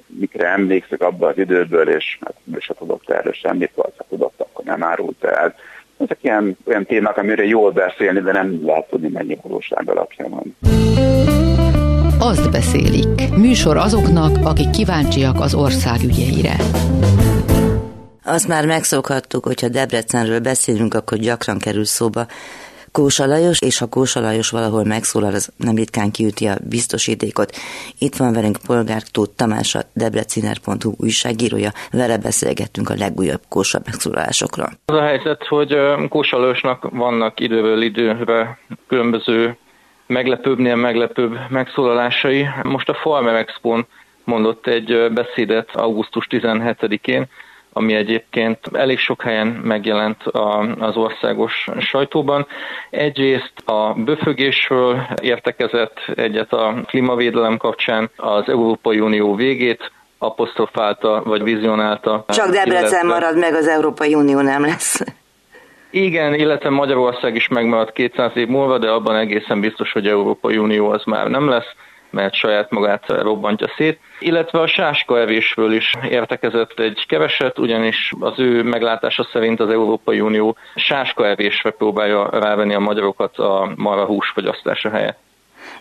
mikre 0.07 0.49
emlékszik 0.49 1.01
abban 1.01 1.31
az 1.31 1.39
időből, 1.39 1.89
és 1.89 2.19
hát 2.21 2.35
ő 2.55 2.59
se 2.59 2.75
tudott 2.75 3.11
erről 3.11 3.33
semmit, 3.33 3.73
ha 3.77 4.05
tudott, 4.09 4.41
akkor 4.41 4.65
nem 4.65 4.83
árult 4.83 5.25
el. 5.25 5.55
Ezek 5.99 6.19
ilyen, 6.21 6.57
olyan 6.65 6.85
témák, 6.87 7.17
amire 7.17 7.45
jól 7.45 7.71
beszélni, 7.71 8.21
de 8.21 8.33
nem 8.33 8.67
lehet 8.67 8.89
tudni, 8.89 9.09
mennyi 9.09 9.39
valóság 9.43 9.91
alapja 9.91 10.29
van. 10.29 10.57
Azt 12.19 12.51
beszélik. 12.51 13.35
Műsor 13.37 13.77
azoknak, 13.77 14.37
akik 14.45 14.71
kíváncsiak 14.71 15.41
az 15.41 15.55
ország 15.55 16.03
ügyeire. 16.05 16.57
Azt 18.25 18.49
már 18.49 18.67
megszokhattuk, 18.67 19.45
hogyha 19.45 19.69
Debrecenről 19.69 20.41
beszélünk, 20.41 20.95
akkor 20.95 21.19
gyakran 21.19 21.59
kerül 21.59 21.85
szóba 21.85 22.27
Kósa 22.93 23.27
Lajos, 23.27 23.61
és 23.61 23.79
ha 23.79 23.89
Kósa 23.89 24.21
Lajos 24.21 24.51
valahol 24.51 24.85
megszólal, 24.85 25.35
az 25.35 25.53
nem 25.57 25.75
ritkán 25.75 26.11
kiüti 26.11 26.47
a 26.47 26.55
biztosítékot. 26.69 27.57
Itt 27.99 28.17
van 28.17 28.33
velünk 28.33 28.59
polgár 28.67 29.03
Tóth 29.03 29.35
Tamás, 29.37 29.75
a 29.75 29.81
debreciner.hu 29.95 30.93
újságírója, 30.97 31.71
vele 31.93 32.19
beszélgettünk 32.19 32.89
a 32.89 32.95
legújabb 32.99 33.41
Kósa 33.49 33.81
megszólalásokról. 33.85 34.71
Az 34.85 34.97
a 34.97 35.03
helyzet, 35.03 35.47
hogy 35.47 35.77
Kósa 36.09 36.39
Lajosnak 36.39 36.91
vannak 36.91 37.41
időből 37.41 37.83
időre 37.83 38.59
különböző 38.89 39.57
meglepőbbnél 40.07 40.77
meglepőbb 40.77 41.39
megszólalásai. 41.49 42.47
Most 42.63 42.89
a 42.89 42.95
Farmer 42.95 43.35
expo 43.35 43.83
mondott 44.25 44.67
egy 44.67 45.13
beszédet 45.13 45.69
augusztus 45.73 46.27
17-én, 46.31 47.27
ami 47.73 47.95
egyébként 47.95 48.59
elég 48.73 48.99
sok 48.99 49.23
helyen 49.23 49.47
megjelent 49.47 50.23
az 50.79 50.97
országos 50.97 51.69
sajtóban. 51.79 52.47
Egyrészt 52.91 53.53
a 53.65 53.95
böfögésről 53.95 55.07
értekezett 55.23 55.99
egyet 56.15 56.53
a 56.53 56.75
klímavédelem 56.87 57.57
kapcsán 57.57 58.11
az 58.17 58.49
Európai 58.49 59.01
Unió 59.01 59.35
végét, 59.35 59.91
apostrofálta 60.19 61.23
vagy 61.25 61.43
vizionálta. 61.43 62.25
Csak 62.29 62.51
Debrecen 62.51 62.81
illetve... 62.81 63.03
marad 63.05 63.39
meg, 63.39 63.55
az 63.55 63.67
Európai 63.67 64.15
Unió 64.15 64.41
nem 64.41 64.63
lesz. 64.63 65.01
Igen, 65.91 66.35
illetve 66.35 66.71
Magyarország 66.71 67.35
is 67.35 67.49
megmarad 67.49 67.93
200 67.93 68.31
év 68.35 68.49
múlva, 68.49 68.79
de 68.79 68.91
abban 68.91 69.17
egészen 69.17 69.61
biztos, 69.61 69.93
hogy 69.93 70.07
Európai 70.07 70.57
Unió 70.57 70.91
az 70.91 71.03
már 71.05 71.27
nem 71.27 71.49
lesz 71.49 71.75
mert 72.13 72.35
saját 72.35 72.71
magát 72.71 73.07
robbantja 73.09 73.67
szét. 73.77 74.01
Illetve 74.19 74.61
a 74.61 74.67
sáska 74.67 75.19
evésről 75.19 75.73
is 75.73 75.91
értekezett 76.09 76.79
egy 76.79 77.07
keveset, 77.09 77.59
ugyanis 77.59 78.13
az 78.21 78.39
ő 78.39 78.63
meglátása 78.63 79.29
szerint 79.33 79.61
az 79.61 79.71
Európai 79.71 80.21
Unió 80.21 80.57
sáska 80.75 81.27
evésre 81.27 81.71
próbálja 81.71 82.29
rávenni 82.31 82.75
a 82.75 82.79
magyarokat 82.79 83.39
a 83.39 83.73
marha 83.77 84.05
hús 84.05 84.29
fogyasztása 84.29 84.91
helyett. 84.91 85.19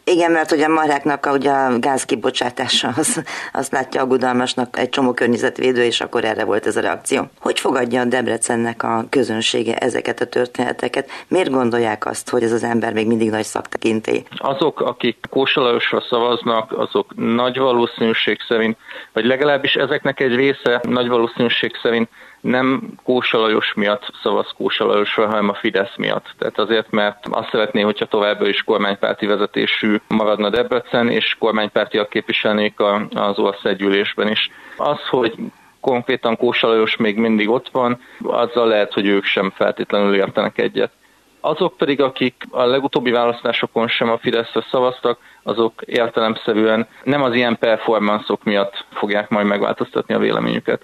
Igen, 0.04 0.32
mert 0.32 0.52
ugye 0.52 0.66
a 0.66 0.70
marháknak 0.70 1.26
a, 1.26 1.32
ugye 1.32 1.52
a 1.52 1.80
gáz 1.80 2.06
kibocsátása, 2.06 2.88
az, 2.98 3.24
azt 3.54 3.72
látja 3.72 4.02
aggodalmasnak 4.02 4.78
egy 4.78 4.90
csomó 4.90 5.14
környezetvédő, 5.14 5.84
és 5.84 6.02
akkor 6.02 6.26
erre 6.26 6.44
volt 6.44 6.66
ez 6.66 6.78
a 6.78 6.82
reakció. 6.82 7.30
Hogy 7.40 7.60
fogadja 7.60 8.02
a 8.02 8.06
Debrecennek 8.06 8.84
a 8.84 9.06
közönsége 9.10 9.76
ezeket 9.76 10.22
a 10.22 10.26
történeteket? 10.26 11.10
Miért 11.28 11.50
gondolják 11.50 12.06
azt, 12.06 12.30
hogy 12.30 12.44
ez 12.44 12.52
az 12.52 12.64
ember 12.64 12.94
még 12.94 13.08
mindig 13.08 13.30
nagy 13.30 13.44
szaktekintély? 13.44 14.24
Azok, 14.38 14.80
akik 14.80 15.18
Kósalajosra 15.30 16.02
szavaznak, 16.10 16.72
azok 16.78 17.16
nagy 17.16 17.58
valószínűség 17.58 18.38
szerint, 18.48 18.78
vagy 19.14 19.26
legalábbis 19.26 19.74
ezeknek 19.74 20.20
egy 20.20 20.36
része 20.36 20.82
nagy 20.84 21.08
valószínűség 21.08 21.72
szerint 21.82 22.10
nem 22.42 22.82
Kósa 23.04 23.38
Lajos 23.38 23.74
miatt 23.74 24.10
szavaz 24.24 24.48
Kósa 24.58 24.86
Lajosra, 24.86 25.26
hanem 25.26 25.50
a 25.50 25.54
Fidesz 25.54 25.96
miatt. 25.98 26.34
Tehát 26.38 26.60
azért, 26.60 26.92
mert 26.92 27.28
azt 27.30 27.50
szeretné, 27.50 27.82
hogyha 27.82 28.06
továbbra 28.06 28.48
is 28.48 28.64
kormánypárti 28.64 29.26
vezetésű 29.26 29.96
maradna 30.08 30.50
Debrecen, 30.50 31.10
és 31.10 31.36
kormánypártiak 31.40 32.10
képviselnék 32.10 32.80
az 33.14 33.40
országgyűlésben 33.40 34.28
is. 34.28 34.52
Az, 34.78 35.08
hogy 35.10 35.34
konkrétan 35.80 36.38
Kósa 36.38 36.68
Lajos 36.68 36.98
még 36.98 37.18
mindig 37.18 37.50
ott 37.50 37.70
van, 37.72 38.00
azzal 38.24 38.68
lehet, 38.68 38.94
hogy 38.94 39.06
ők 39.06 39.24
sem 39.24 39.50
feltétlenül 39.56 40.16
értenek 40.16 40.58
egyet. 40.58 40.92
Azok 41.40 41.78
pedig, 41.78 42.02
akik 42.02 42.44
a 42.50 42.64
legutóbbi 42.64 43.12
választásokon 43.12 43.88
sem 43.88 44.10
a 44.10 44.18
Fideszre 44.18 44.66
szavaztak, 44.72 45.20
azok 45.44 45.82
értelemszerűen 45.86 46.88
nem 47.04 47.22
az 47.22 47.36
ilyen 47.36 47.58
performanszok 47.58 48.44
miatt 48.44 48.86
fogják 48.92 49.30
majd 49.30 49.46
megváltoztatni 49.46 50.14
a 50.14 50.20
véleményüket. 50.20 50.82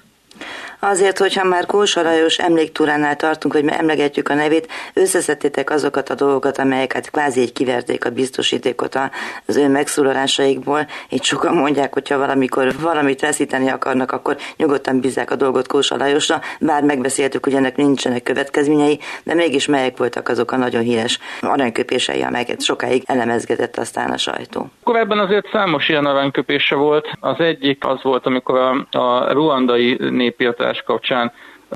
Azért, 0.79 1.17
hogyha 1.17 1.43
már 1.43 1.65
Kósa 1.65 2.01
Lajos 2.01 2.37
emléktúránál 2.37 3.15
tartunk, 3.15 3.53
hogy 3.53 3.67
emlegetjük 3.67 4.29
a 4.29 4.33
nevét, 4.33 4.67
összeszedtétek 4.93 5.69
azokat 5.69 6.09
a 6.09 6.15
dolgokat, 6.15 6.57
amelyeket 6.57 7.09
kvázi 7.09 7.41
egy 7.41 7.53
kiverték 7.53 8.05
a 8.05 8.09
biztosítékot 8.09 8.99
az 9.45 9.55
ő 9.55 9.67
megszólalásaikból. 9.67 10.87
Így 11.09 11.23
sokan 11.23 11.53
mondják, 11.53 11.93
hogyha 11.93 12.17
valamikor 12.17 12.73
valamit 12.81 13.21
veszíteni 13.21 13.69
akarnak, 13.69 14.11
akkor 14.11 14.37
nyugodtan 14.57 14.99
bízzák 14.99 15.31
a 15.31 15.35
dolgot 15.35 15.67
Kósa 15.67 15.97
Lajosra, 15.97 16.41
bár 16.59 16.83
megbeszéltük, 16.83 17.43
hogy 17.43 17.53
ennek 17.53 17.75
nincsenek 17.75 18.23
következményei, 18.23 18.99
de 19.23 19.33
mégis 19.33 19.65
melyek 19.65 19.97
voltak 19.97 20.29
azok 20.29 20.51
a 20.51 20.57
nagyon 20.57 20.81
híres 20.81 21.19
aranyköpései, 21.41 22.21
amelyeket 22.21 22.63
sokáig 22.63 23.03
elemezgetett 23.05 23.77
aztán 23.77 24.11
a 24.11 24.17
sajtó. 24.17 24.69
Korábban 24.83 25.19
azért 25.19 25.49
számos 25.51 25.89
ilyen 25.89 26.05
aranyköpése 26.05 26.75
volt. 26.75 27.07
Az 27.19 27.39
egyik 27.39 27.85
az 27.85 28.03
volt, 28.03 28.25
amikor 28.25 28.57
a, 28.57 28.97
a 28.97 29.31
ruandai 29.31 29.97
népírtás 30.27 30.83
kapcsán 30.85 31.31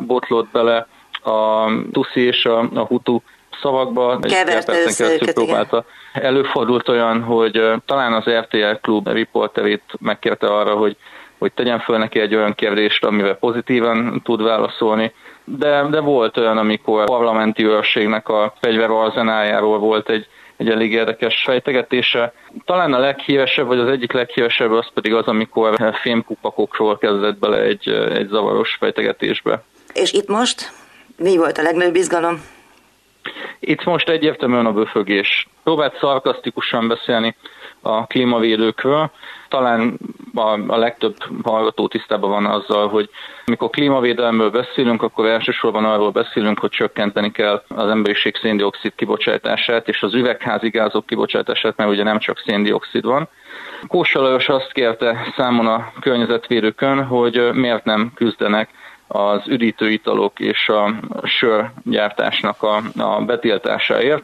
botlott 0.06 0.48
bele 0.52 0.88
a 1.24 1.66
Tuszi 1.92 2.22
és 2.22 2.46
a, 2.46 2.60
a 2.60 2.86
Hutu 2.86 3.22
szavakba, 3.62 4.20
egy 4.22 5.34
próbálta. 5.34 5.86
Előfordult 6.14 6.90
olyan, 6.90 7.24
hogy 7.24 7.62
talán 7.86 8.14
az 8.14 8.30
RTL 8.30 8.74
klub 8.82 9.08
riporterét 9.08 9.84
megkérte 10.00 10.48
arra, 10.48 10.76
hogy, 10.76 10.96
hogy 11.38 11.52
tegyen 11.52 11.80
föl 11.80 11.98
neki 11.98 12.20
egy 12.20 12.36
olyan 12.36 12.56
kérdést, 12.56 13.06
amivel 13.06 13.36
pozitívan 13.36 14.22
tud 14.24 14.44
válaszolni, 14.44 15.14
de, 15.44 15.88
de 15.90 16.00
volt 16.00 16.38
olyan, 16.38 16.58
amikor 16.58 17.02
a 17.02 17.04
parlamenti 17.04 17.66
őrségnek 17.66 18.30
a 18.30 18.54
fegyverarzenájáról 18.62 19.80
volt 19.80 20.10
egy, 20.10 20.28
egy 20.62 20.70
elég 20.70 20.92
érdekes 20.92 21.44
fejtegetése. 21.46 22.34
Talán 22.66 22.94
a 22.94 23.00
leghíresebb, 23.00 23.68
vagy 23.68 23.80
az 23.80 23.88
egyik 23.88 24.12
leghíresebb 24.12 24.72
az 24.72 24.88
pedig 24.94 25.14
az, 25.14 25.26
amikor 25.26 25.94
fémkupakokról 26.02 26.98
kezdett 26.98 27.40
bele 27.40 27.58
egy, 27.58 27.90
egy 27.90 28.28
zavaros 28.28 28.76
fejtegetésbe. 28.80 29.64
És 29.94 30.12
itt 30.12 30.28
most 30.28 30.72
mi 31.18 31.38
volt 31.38 31.58
a 31.58 31.62
legnagyobb 31.62 31.96
izgalom? 31.96 32.42
Itt 33.60 33.84
most 33.84 34.10
egyértelműen 34.10 34.66
a 34.66 34.72
böfögés. 34.72 35.48
Próbált 35.64 35.98
szarkasztikusan 36.00 36.88
beszélni 36.88 37.36
a 37.82 38.06
klímavédőkről. 38.06 39.12
Talán 39.48 39.98
a, 40.36 40.60
a 40.68 40.78
legtöbb 40.78 41.16
hallgató 41.44 41.88
tisztában 41.88 42.30
van 42.30 42.46
azzal, 42.46 42.88
hogy 42.88 43.10
amikor 43.46 43.70
klímavédelemről 43.70 44.50
beszélünk, 44.50 45.02
akkor 45.02 45.26
elsősorban 45.26 45.86
arról 45.86 46.12
beszélünk, 46.12 46.60
hogy 46.60 46.70
csökkenteni 46.70 47.32
kell 47.32 47.64
az 47.68 47.90
emberiség 47.90 48.36
széndiokszid 48.36 48.96
kibocsátását 48.96 49.88
és 49.88 50.02
az 50.02 50.14
üvegházi 50.14 50.70
gázok 50.70 51.06
kibocsátását, 51.06 51.78
mert 51.78 51.90
ugye 51.90 52.04
nem 52.04 52.20
csak 52.20 52.44
széndiokszid 52.46 53.06
van. 53.06 53.28
Kósa 53.88 54.22
Lajos 54.22 54.50
azt 54.50 54.72
kérte 54.72 55.34
számon 55.36 55.68
a 55.68 55.92
környezetvédőkön, 56.00 57.04
hogy 57.04 57.50
miért 57.54 57.84
nem 57.84 58.12
küzdenek 58.16 58.70
az 59.08 59.42
üdítőitalok 59.48 60.40
és 60.40 60.70
a 60.70 60.94
sörgyártásnak 61.24 62.64
a, 62.64 62.82
a 62.98 63.22
betiltásáért, 63.22 64.24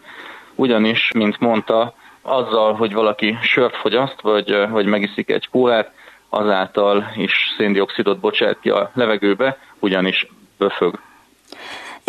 ugyanis, 0.55 1.11
mint 1.15 1.39
mondta, 1.39 1.93
azzal, 2.27 2.74
hogy 2.74 2.93
valaki 2.93 3.38
sört 3.41 3.75
fogyaszt, 3.75 4.22
vagy, 4.22 4.69
vagy 4.69 4.86
megiszik 4.86 5.29
egy 5.29 5.50
kólát, 5.50 5.91
azáltal 6.29 7.12
is 7.15 7.34
széndiokszidot 7.57 8.19
bocsát 8.19 8.60
ki 8.60 8.69
a 8.69 8.91
levegőbe, 8.93 9.57
ugyanis 9.79 10.27
böfög. 10.57 11.00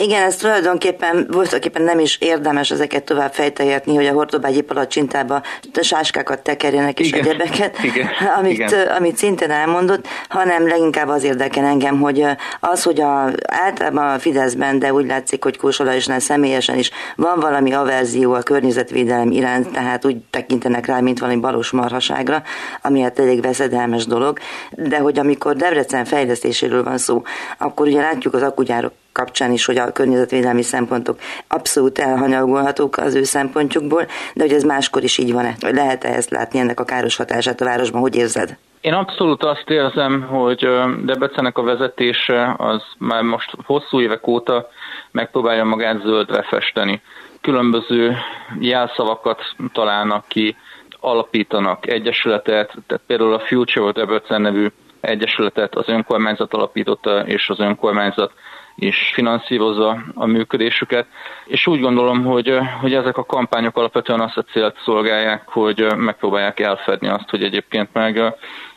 Igen, 0.02 0.22
ez 0.22 0.36
tulajdonképpen 0.36 1.26
voltaképpen 1.30 1.82
nem 1.82 1.98
is 1.98 2.16
érdemes 2.20 2.70
ezeket 2.70 3.04
tovább 3.04 3.32
fejtegetni, 3.32 3.94
hogy 3.94 4.06
a 4.06 4.12
hordobágyi 4.12 4.60
palacsintába 4.60 5.42
sáskákat 5.80 6.42
tekerjenek 6.42 7.00
és 7.00 7.10
egyebeket, 7.10 7.82
Igen. 7.88 8.08
Amit, 8.38 8.52
Igen. 8.52 8.86
amit 8.86 9.16
szintén 9.16 9.50
elmondott, 9.50 10.06
hanem 10.28 10.68
leginkább 10.68 11.08
az 11.08 11.24
érdekel 11.24 11.64
engem, 11.64 12.00
hogy 12.00 12.24
az, 12.60 12.82
hogy 12.82 13.00
a, 13.00 13.30
általában 13.42 14.14
a 14.14 14.18
Fideszben, 14.18 14.78
de 14.78 14.92
úgy 14.92 15.06
látszik, 15.06 15.42
hogy 15.44 15.56
Kósola 15.56 15.94
is 15.94 16.06
nem 16.06 16.18
személyesen 16.18 16.78
is 16.78 16.90
van 17.16 17.40
valami 17.40 17.72
averzió 17.72 18.32
a 18.32 18.42
környezetvédelem 18.42 19.30
iránt, 19.30 19.72
tehát 19.72 20.04
úgy 20.04 20.16
tekintenek 20.30 20.86
rá, 20.86 21.00
mint 21.00 21.18
valami 21.18 21.40
balos 21.40 21.70
marhaságra, 21.70 22.42
ami 22.82 23.00
hát 23.00 23.18
elég 23.18 23.42
veszedelmes 23.42 24.06
dolog, 24.06 24.38
de 24.70 24.98
hogy 24.98 25.18
amikor 25.18 25.56
Debrecen 25.56 26.04
fejlesztéséről 26.04 26.84
van 26.84 26.98
szó, 26.98 27.22
akkor 27.58 27.86
ugye 27.86 28.00
látjuk 28.00 28.34
az 28.34 28.42
akugyárok 28.42 28.92
kapcsán 29.18 29.52
is, 29.52 29.64
hogy 29.64 29.76
a 29.76 29.92
környezetvédelmi 29.92 30.62
szempontok 30.62 31.18
abszolút 31.48 31.98
elhanyagolhatók 31.98 32.96
az 32.96 33.14
ő 33.14 33.22
szempontjukból, 33.22 34.06
de 34.34 34.42
hogy 34.42 34.52
ez 34.52 34.62
máskor 34.62 35.02
is 35.02 35.18
így 35.18 35.32
van-e? 35.32 35.54
Lehet-e 35.60 36.08
ezt 36.08 36.30
látni 36.30 36.58
ennek 36.58 36.80
a 36.80 36.84
káros 36.84 37.16
hatását 37.16 37.60
a 37.60 37.64
városban? 37.64 38.00
Hogy 38.00 38.16
érzed? 38.16 38.56
Én 38.80 38.92
abszolút 38.92 39.42
azt 39.42 39.70
érzem, 39.70 40.22
hogy 40.22 40.68
Debrecennek 41.04 41.58
a 41.58 41.62
vezetése 41.62 42.54
az 42.58 42.82
már 42.98 43.22
most 43.22 43.50
hosszú 43.64 44.00
évek 44.00 44.26
óta 44.26 44.68
megpróbálja 45.10 45.64
magát 45.64 46.02
zöldre 46.02 46.42
festeni. 46.42 47.02
Különböző 47.40 48.16
jelszavakat 48.60 49.40
találnak 49.72 50.24
ki, 50.28 50.56
alapítanak 51.00 51.86
egyesületet, 51.86 52.74
tehát 52.86 53.02
például 53.06 53.34
a 53.34 53.40
Future 53.40 53.92
Debrecen 53.92 54.40
nevű 54.40 54.66
egyesületet 55.00 55.74
az 55.74 55.88
önkormányzat 55.88 56.54
alapította, 56.54 57.26
és 57.26 57.48
az 57.48 57.60
önkormányzat 57.60 58.32
is 58.78 59.10
finanszírozza 59.14 59.98
a 60.14 60.26
működésüket, 60.26 61.06
és 61.46 61.66
úgy 61.66 61.80
gondolom, 61.80 62.24
hogy, 62.24 62.58
hogy 62.80 62.94
ezek 62.94 63.16
a 63.16 63.24
kampányok 63.24 63.76
alapvetően 63.76 64.20
azt 64.20 64.36
a 64.36 64.42
célt 64.42 64.76
szolgálják, 64.84 65.42
hogy 65.48 65.86
megpróbálják 65.96 66.60
elfedni 66.60 67.08
azt, 67.08 67.30
hogy 67.30 67.42
egyébként 67.42 67.88
meg 67.92 68.34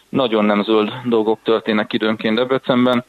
nagyon 0.09 0.45
nem 0.45 0.63
zöld 0.63 0.91
dolgok 1.05 1.39
történnek 1.43 1.93
időnként 1.93 2.35
Debrecenben, 2.35 3.05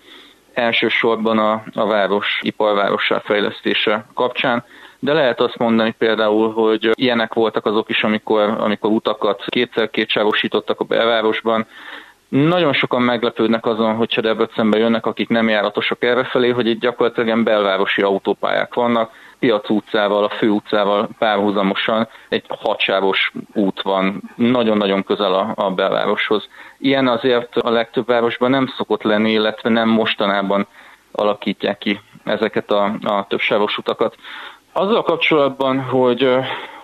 elsősorban 0.52 1.38
a, 1.38 1.62
a 1.74 1.86
város 1.86 2.38
iparvárossá 2.42 3.18
fejlesztése 3.24 4.06
kapcsán, 4.14 4.64
de 4.98 5.12
lehet 5.12 5.40
azt 5.40 5.58
mondani 5.58 5.94
például, 5.98 6.52
hogy 6.52 6.90
ilyenek 6.94 7.34
voltak 7.34 7.66
azok 7.66 7.88
is, 7.88 8.04
amikor, 8.04 8.40
amikor 8.58 8.90
utakat 8.90 9.44
kétszer 9.46 9.90
kétsávosítottak 9.90 10.80
a 10.80 10.84
belvárosban, 10.84 11.66
nagyon 12.32 12.72
sokan 12.72 13.02
meglepődnek 13.02 13.66
azon, 13.66 13.94
hogyha 13.94 14.20
Debrecenbe 14.20 14.78
jönnek, 14.78 15.06
akik 15.06 15.28
nem 15.28 15.48
járatosak 15.48 16.04
errefelé, 16.04 16.50
hogy 16.50 16.66
itt 16.66 16.80
gyakorlatilag 16.80 17.42
belvárosi 17.42 18.02
autópályák 18.02 18.74
vannak, 18.74 19.10
Piac 19.38 19.70
utcával, 19.70 20.24
a 20.24 20.28
fő 20.28 20.48
utcával 20.48 21.08
párhuzamosan 21.18 22.08
egy 22.28 22.44
hatsávos 22.48 23.32
út 23.54 23.82
van, 23.82 24.22
nagyon-nagyon 24.36 25.04
közel 25.04 25.34
a, 25.34 25.52
a 25.56 25.70
belvároshoz. 25.70 26.48
Ilyen 26.78 27.08
azért 27.08 27.56
a 27.56 27.70
legtöbb 27.70 28.06
városban 28.06 28.50
nem 28.50 28.66
szokott 28.76 29.02
lenni, 29.02 29.30
illetve 29.30 29.68
nem 29.68 29.88
mostanában 29.88 30.66
alakítják 31.12 31.78
ki 31.78 32.00
ezeket 32.24 32.70
a, 32.70 32.84
a 33.02 33.26
többsávos 33.28 33.78
utakat. 33.78 34.16
Azzal 34.72 35.02
kapcsolatban, 35.02 35.80
hogy 35.80 36.28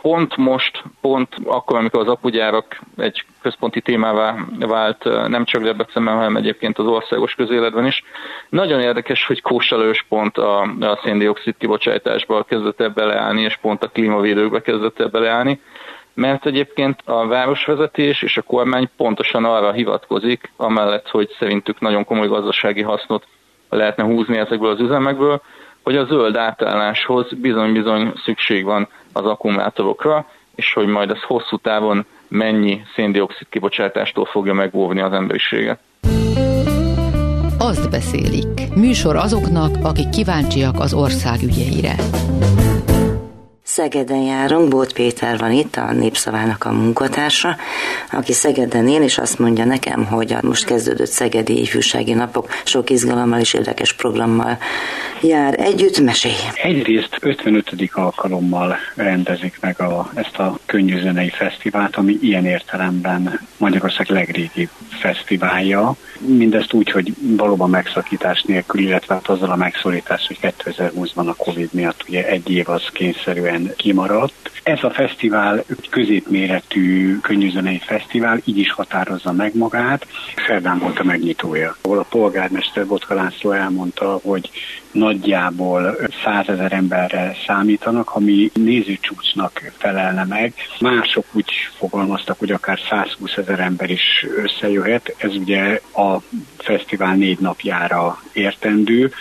pont 0.03 0.37
most, 0.37 0.83
pont 1.01 1.29
akkor, 1.45 1.77
amikor 1.77 2.01
az 2.01 2.09
apugyárak 2.09 2.81
egy 2.97 3.25
központi 3.43 3.81
témává 3.81 4.35
vált, 4.59 5.05
nem 5.29 5.45
csak 5.45 5.63
Debrecenben, 5.63 6.15
hanem 6.15 6.37
egyébként 6.37 6.79
az 6.79 6.87
országos 6.87 7.35
közéletben 7.35 7.87
is. 7.87 8.03
Nagyon 8.49 8.81
érdekes, 8.81 9.27
hogy 9.27 9.43
Kósa 9.43 9.91
pont 10.09 10.39
a, 10.39 10.61
a 10.63 11.01
széndiokszid 11.03 11.55
kibocsátásba 11.59 12.43
kezdett 12.43 12.81
el 12.81 12.89
beleállni, 12.89 13.41
és 13.41 13.57
pont 13.57 13.83
a 13.83 13.89
klímavédőkbe 13.89 14.61
kezdett 14.61 15.01
el 15.01 15.09
beleállni, 15.09 15.61
mert 16.15 16.47
egyébként 16.47 17.03
a 17.05 17.27
városvezetés 17.27 18.23
és 18.23 18.37
a 18.37 18.43
kormány 18.43 18.91
pontosan 18.97 19.45
arra 19.45 19.73
hivatkozik, 19.73 20.53
amellett, 20.57 21.09
hogy 21.09 21.29
szerintük 21.39 21.81
nagyon 21.81 22.05
komoly 22.05 22.29
gazdasági 22.29 22.83
hasznot 22.83 23.27
lehetne 23.69 24.05
húzni 24.05 24.39
ezekből 24.39 24.71
az 24.71 24.81
üzemekből, 24.81 25.43
hogy 25.89 25.97
a 25.97 26.05
zöld 26.05 26.37
átálláshoz 26.37 27.27
bizony-bizony 27.37 28.13
szükség 28.25 28.65
van 28.65 28.89
az 29.13 29.25
akkumulátorokra, 29.25 30.27
és 30.55 30.73
hogy 30.73 30.87
majd 30.87 31.11
ez 31.11 31.23
hosszú 31.23 31.57
távon 31.57 32.07
mennyi 32.29 32.83
széndiokszid 32.95 33.47
kibocsátástól 33.49 34.25
fogja 34.25 34.53
megóvni 34.53 35.01
az 35.01 35.13
emberiséget. 35.13 35.79
Azt 37.59 37.91
beszélik. 37.91 38.75
Műsor 38.75 39.17
azoknak, 39.17 39.71
akik 39.83 40.09
kíváncsiak 40.09 40.81
az 40.81 40.95
ország 40.95 41.43
ügyeire. 41.43 41.95
Szegeden 43.79 44.23
járunk, 44.23 44.69
Bót 44.69 44.93
Péter 44.93 45.39
van 45.39 45.53
itt, 45.53 45.77
a 45.77 45.93
Népszavának 45.93 46.65
a 46.65 46.73
munkatársa, 46.73 47.57
aki 48.13 48.33
Szegeden 48.33 48.89
él, 48.89 49.03
és 49.03 49.19
azt 49.19 49.39
mondja 49.39 49.65
nekem, 49.65 50.05
hogy 50.05 50.33
a 50.33 50.39
most 50.43 50.65
kezdődött 50.65 51.07
Szegedi 51.07 51.61
ifjúsági 51.61 52.13
napok 52.13 52.49
sok 52.65 52.91
izgalommal 52.91 53.41
és 53.41 53.55
érdekes 53.55 53.93
programmal 53.93 54.59
jár 55.23 55.61
együtt. 55.61 56.01
Mesélj! 56.01 56.35
Egyrészt 56.63 57.19
55. 57.21 57.91
alkalommal 57.93 58.77
rendezik 58.95 59.59
meg 59.61 59.81
a, 59.81 60.11
ezt 60.15 60.39
a 60.39 60.59
könnyűzenei 60.67 61.31
fesztivált, 61.31 61.97
ami 61.97 62.19
ilyen 62.21 62.47
értelemben 62.47 63.41
Magyarország 63.57 64.09
legrégibb 64.09 64.69
fesztiválja. 64.89 65.97
Mindezt 66.19 66.73
úgy, 66.73 66.91
hogy 66.91 67.13
valóban 67.37 67.71
megszakítás 67.71 68.43
nélkül, 68.43 68.81
illetve 68.81 69.15
hát 69.15 69.29
azzal 69.29 69.51
a 69.51 69.57
megszólítás, 69.57 70.27
hogy 70.27 70.39
2020-ban 70.43 71.27
a 71.27 71.35
Covid 71.35 71.69
miatt 71.73 72.05
ugye 72.09 72.27
egy 72.27 72.51
év 72.51 72.69
az 72.69 72.83
kényszerűen 72.93 73.68
kimaradt. 73.77 74.51
Ez 74.63 74.85
a 74.85 74.91
fesztivál 74.91 75.65
középméretű 75.91 77.19
könnyűzenei 77.21 77.79
fesztivál, 77.79 78.41
így 78.45 78.59
is 78.59 78.73
határozza 78.73 79.33
meg 79.33 79.57
magát. 79.57 80.07
Szerdán 80.47 80.79
volt 80.79 80.99
a 80.99 81.05
megnyitója, 81.05 81.77
ahol 81.83 81.99
a 81.99 82.07
polgármester 82.11 82.87
Botka 82.87 83.15
László 83.15 83.51
elmondta, 83.51 84.21
hogy 84.23 84.51
nagyjából 84.93 85.97
százezer 86.25 86.73
emberre 86.73 87.37
számítanak, 87.47 88.11
ami 88.15 88.51
nézőcsúcsnak 88.55 89.73
felelne 89.77 90.25
meg. 90.25 90.55
Mások 90.81 91.25
úgy 91.33 91.51
fogalmaztak, 91.79 92.39
hogy 92.39 92.51
akár 92.51 92.79
120 92.89 93.37
ezer 93.37 93.61
ember 93.61 93.91
is 93.91 94.27
összejöhet. 94.37 95.15
Ez 95.19 95.35
ugye 95.35 95.81
a 95.95 96.19
fesztivál 96.59 97.15
négy 97.15 97.39
napjára 97.39 98.23
értendő. 98.33 99.13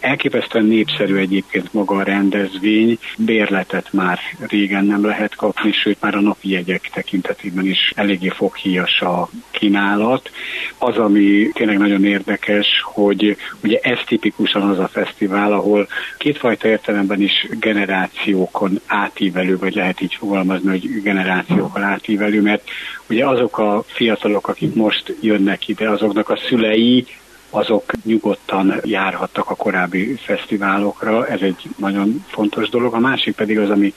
Elképesztően 0.00 0.64
népszerű 0.64 1.16
egyébként 1.16 1.72
maga 1.72 1.96
a 1.96 2.02
rendezvény, 2.02 2.98
bérletet 3.18 3.92
már 3.92 4.18
régen 4.48 4.84
nem 4.84 5.04
lehet 5.04 5.34
kapni, 5.34 5.72
sőt 5.72 6.00
már 6.00 6.14
a 6.14 6.20
napi 6.20 6.50
jegyek 6.50 6.90
tekintetében 6.92 7.66
is 7.66 7.92
eléggé 7.96 8.28
foghíjas 8.28 9.00
a 9.00 9.28
kínálat. 9.50 10.30
Az, 10.78 10.96
ami 10.96 11.50
tényleg 11.52 11.78
nagyon 11.78 12.04
érdekes, 12.04 12.66
hogy 12.84 13.36
ugye 13.62 13.78
ez 13.82 13.98
tipikusan 14.06 14.62
az 14.62 14.78
a 14.78 14.88
fesztivál, 14.88 15.52
ahol 15.52 15.88
kétfajta 16.18 16.68
értelemben 16.68 17.20
is 17.20 17.48
generációkon 17.60 18.80
átívelő, 18.86 19.58
vagy 19.58 19.74
lehet 19.74 20.00
így 20.00 20.14
fogalmazni, 20.14 20.68
hogy 20.68 21.02
generációkon 21.02 21.82
átívelő, 21.82 22.40
mert 22.40 22.70
ugye 23.08 23.26
azok 23.26 23.58
a 23.58 23.84
fiatalok, 23.86 24.48
akik 24.48 24.74
most 24.74 25.16
jönnek 25.20 25.68
ide, 25.68 25.88
azoknak 25.90 26.28
a 26.28 26.36
szülei 26.48 27.06
azok 27.50 27.92
nyugodtan 28.04 28.80
járhattak 28.84 29.50
a 29.50 29.54
korábbi 29.54 30.14
fesztiválokra, 30.14 31.26
ez 31.26 31.40
egy 31.40 31.62
nagyon 31.76 32.24
fontos 32.28 32.68
dolog. 32.68 32.94
A 32.94 32.98
másik 32.98 33.34
pedig 33.34 33.58
az, 33.58 33.70
ami 33.70 33.92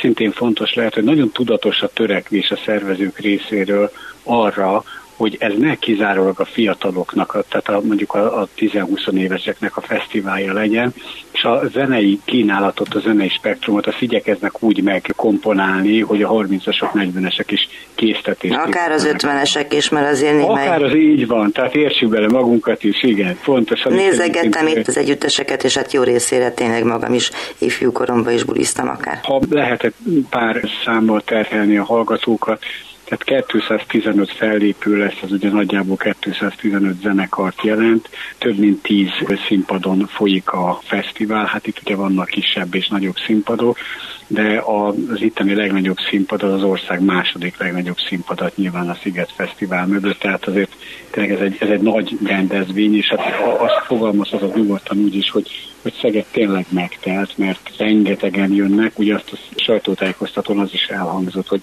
szintén 0.00 0.32
fontos 0.32 0.74
lehet, 0.74 0.94
hogy 0.94 1.04
nagyon 1.04 1.30
tudatos 1.30 1.82
a 1.82 1.88
törekvés 1.88 2.50
a 2.50 2.60
szervezők 2.64 3.18
részéről 3.18 3.90
arra, 4.22 4.84
hogy 5.16 5.36
ez 5.38 5.52
ne 5.58 5.74
kizárólag 5.74 6.40
a 6.40 6.44
fiataloknak, 6.44 7.44
tehát 7.48 7.68
a, 7.68 7.86
mondjuk 7.86 8.14
a, 8.14 8.40
a 8.40 8.48
10-20 8.58 9.12
éveseknek 9.12 9.76
a 9.76 9.80
fesztiválja 9.80 10.52
legyen, 10.52 10.94
és 11.32 11.42
a 11.42 11.62
zenei 11.72 12.20
kínálatot, 12.24 12.94
a 12.94 13.00
zenei 13.00 13.28
spektrumot 13.28 13.86
azt 13.86 14.00
igyekeznek 14.00 14.62
úgy 14.62 14.82
megkomponálni, 14.82 16.00
hogy 16.00 16.22
a 16.22 16.28
30-asok, 16.28 16.88
40-esek 16.94 17.46
is 17.46 17.68
késztetést. 17.94 18.54
Akár 18.54 18.90
az 18.90 19.08
50-esek 19.12 19.66
is, 19.70 19.88
mert 19.88 20.10
azért 20.10 20.32
némely... 20.32 20.66
Akár 20.66 20.82
az 20.82 20.94
így 20.94 21.26
van, 21.26 21.52
tehát 21.52 21.74
értsük 21.74 22.08
bele 22.08 22.28
magunkat 22.28 22.84
is, 22.84 23.02
igen, 23.02 23.34
fontos. 23.34 23.82
Nézegettem 23.82 24.66
itt 24.66 24.86
az 24.86 24.96
együtteseket, 24.96 25.64
és 25.64 25.76
hát 25.76 25.92
jó 25.92 26.02
részére 26.02 26.50
tényleg 26.50 26.84
magam 26.84 27.14
is 27.14 27.30
ifjú 27.58 27.92
koromban 27.92 28.32
is 28.32 28.42
buliztam 28.42 28.88
akár. 28.88 29.18
Ha 29.22 29.40
lehetett 29.50 29.94
pár 30.30 30.60
számmal 30.84 31.20
terhelni 31.20 31.76
a 31.76 31.84
hallgatókat, 31.84 32.62
tehát 33.04 33.46
215 33.46 34.30
fellépő 34.30 34.96
lesz, 34.96 35.22
az 35.22 35.32
ugye 35.32 35.50
nagyjából 35.50 35.96
215 35.96 37.00
zenekart 37.00 37.62
jelent, 37.62 38.08
több 38.38 38.58
mint 38.58 38.82
10 38.82 39.08
színpadon 39.46 40.06
folyik 40.06 40.50
a 40.50 40.80
fesztivál, 40.82 41.44
hát 41.44 41.66
itt 41.66 41.80
ugye 41.84 41.94
vannak 41.94 42.26
kisebb 42.26 42.74
és 42.74 42.88
nagyobb 42.88 43.16
színpadok, 43.26 43.78
de 44.26 44.62
az 44.64 45.22
itteni 45.22 45.54
legnagyobb 45.54 45.96
színpad 46.10 46.42
az, 46.42 46.52
az 46.52 46.62
ország 46.62 47.00
második 47.00 47.58
legnagyobb 47.58 47.98
színpadat 48.08 48.56
nyilván 48.56 48.88
a 48.88 48.98
Sziget 49.02 49.32
Fesztivál 49.36 49.86
mögött, 49.86 50.18
tehát 50.18 50.44
azért 50.44 50.76
tényleg 51.10 51.32
ez 51.32 51.40
egy, 51.40 51.56
ez 51.60 51.68
egy 51.68 51.80
nagy 51.80 52.18
rendezvény, 52.24 52.96
és 52.96 53.08
hát 53.08 53.40
azt 53.58 53.86
fogalmazhatok 53.86 54.54
nyugodtan 54.54 54.98
úgy 54.98 55.14
is, 55.14 55.30
hogy, 55.30 55.50
hogy 55.82 55.92
Szeged 56.00 56.24
tényleg 56.30 56.66
megtelt, 56.68 57.38
mert 57.38 57.70
rengetegen 57.78 58.52
jönnek, 58.52 58.98
ugye 58.98 59.14
azt 59.14 59.32
a 59.32 59.36
sajtótájékoztatón 59.56 60.58
az 60.58 60.72
is 60.72 60.86
elhangzott, 60.86 61.48
hogy 61.48 61.62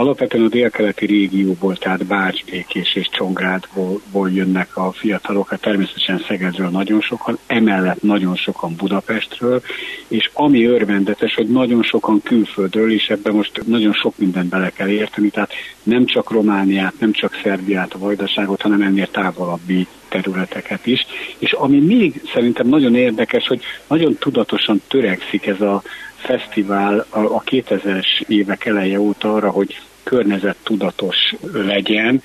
Alapvetően 0.00 0.44
a 0.44 0.48
délkeleti 0.48 1.06
régióból, 1.06 1.76
tehát 1.76 2.06
Bács, 2.06 2.44
Békés 2.44 2.94
és 2.94 3.08
Csongrádból 3.12 4.30
jönnek 4.30 4.76
a 4.76 4.92
fiatalok, 4.92 5.48
hát 5.48 5.60
természetesen 5.60 6.24
Szegedről 6.28 6.68
nagyon 6.68 7.00
sokan, 7.00 7.38
emellett 7.46 8.02
nagyon 8.02 8.36
sokan 8.36 8.74
Budapestről, 8.76 9.62
és 10.08 10.30
ami 10.32 10.66
örvendetes, 10.66 11.34
hogy 11.34 11.48
nagyon 11.48 11.82
sokan 11.82 12.22
külföldről, 12.22 12.92
és 12.92 13.08
ebben 13.08 13.34
most 13.34 13.66
nagyon 13.66 13.92
sok 13.92 14.18
mindent 14.18 14.48
bele 14.48 14.70
kell 14.70 14.88
érteni, 14.88 15.30
tehát 15.30 15.52
nem 15.82 16.06
csak 16.06 16.30
Romániát, 16.30 16.94
nem 16.98 17.12
csak 17.12 17.40
Szerbiát, 17.42 17.94
a 17.94 17.98
Vajdaságot, 17.98 18.62
hanem 18.62 18.82
ennél 18.82 19.10
távolabbi 19.10 19.86
területeket 20.08 20.86
is. 20.86 21.06
És 21.38 21.52
ami 21.52 21.78
még 21.78 22.22
szerintem 22.32 22.68
nagyon 22.68 22.94
érdekes, 22.94 23.46
hogy 23.46 23.62
nagyon 23.86 24.16
tudatosan 24.18 24.82
törekszik 24.88 25.46
ez 25.46 25.60
a 25.60 25.82
fesztivál 26.16 27.06
a 27.10 27.42
2000-es 27.42 28.22
évek 28.28 28.64
eleje 28.64 29.00
óta 29.00 29.34
arra, 29.34 29.50
hogy 29.50 29.80
környezettudatos 30.02 31.34
legyen. 31.52 32.22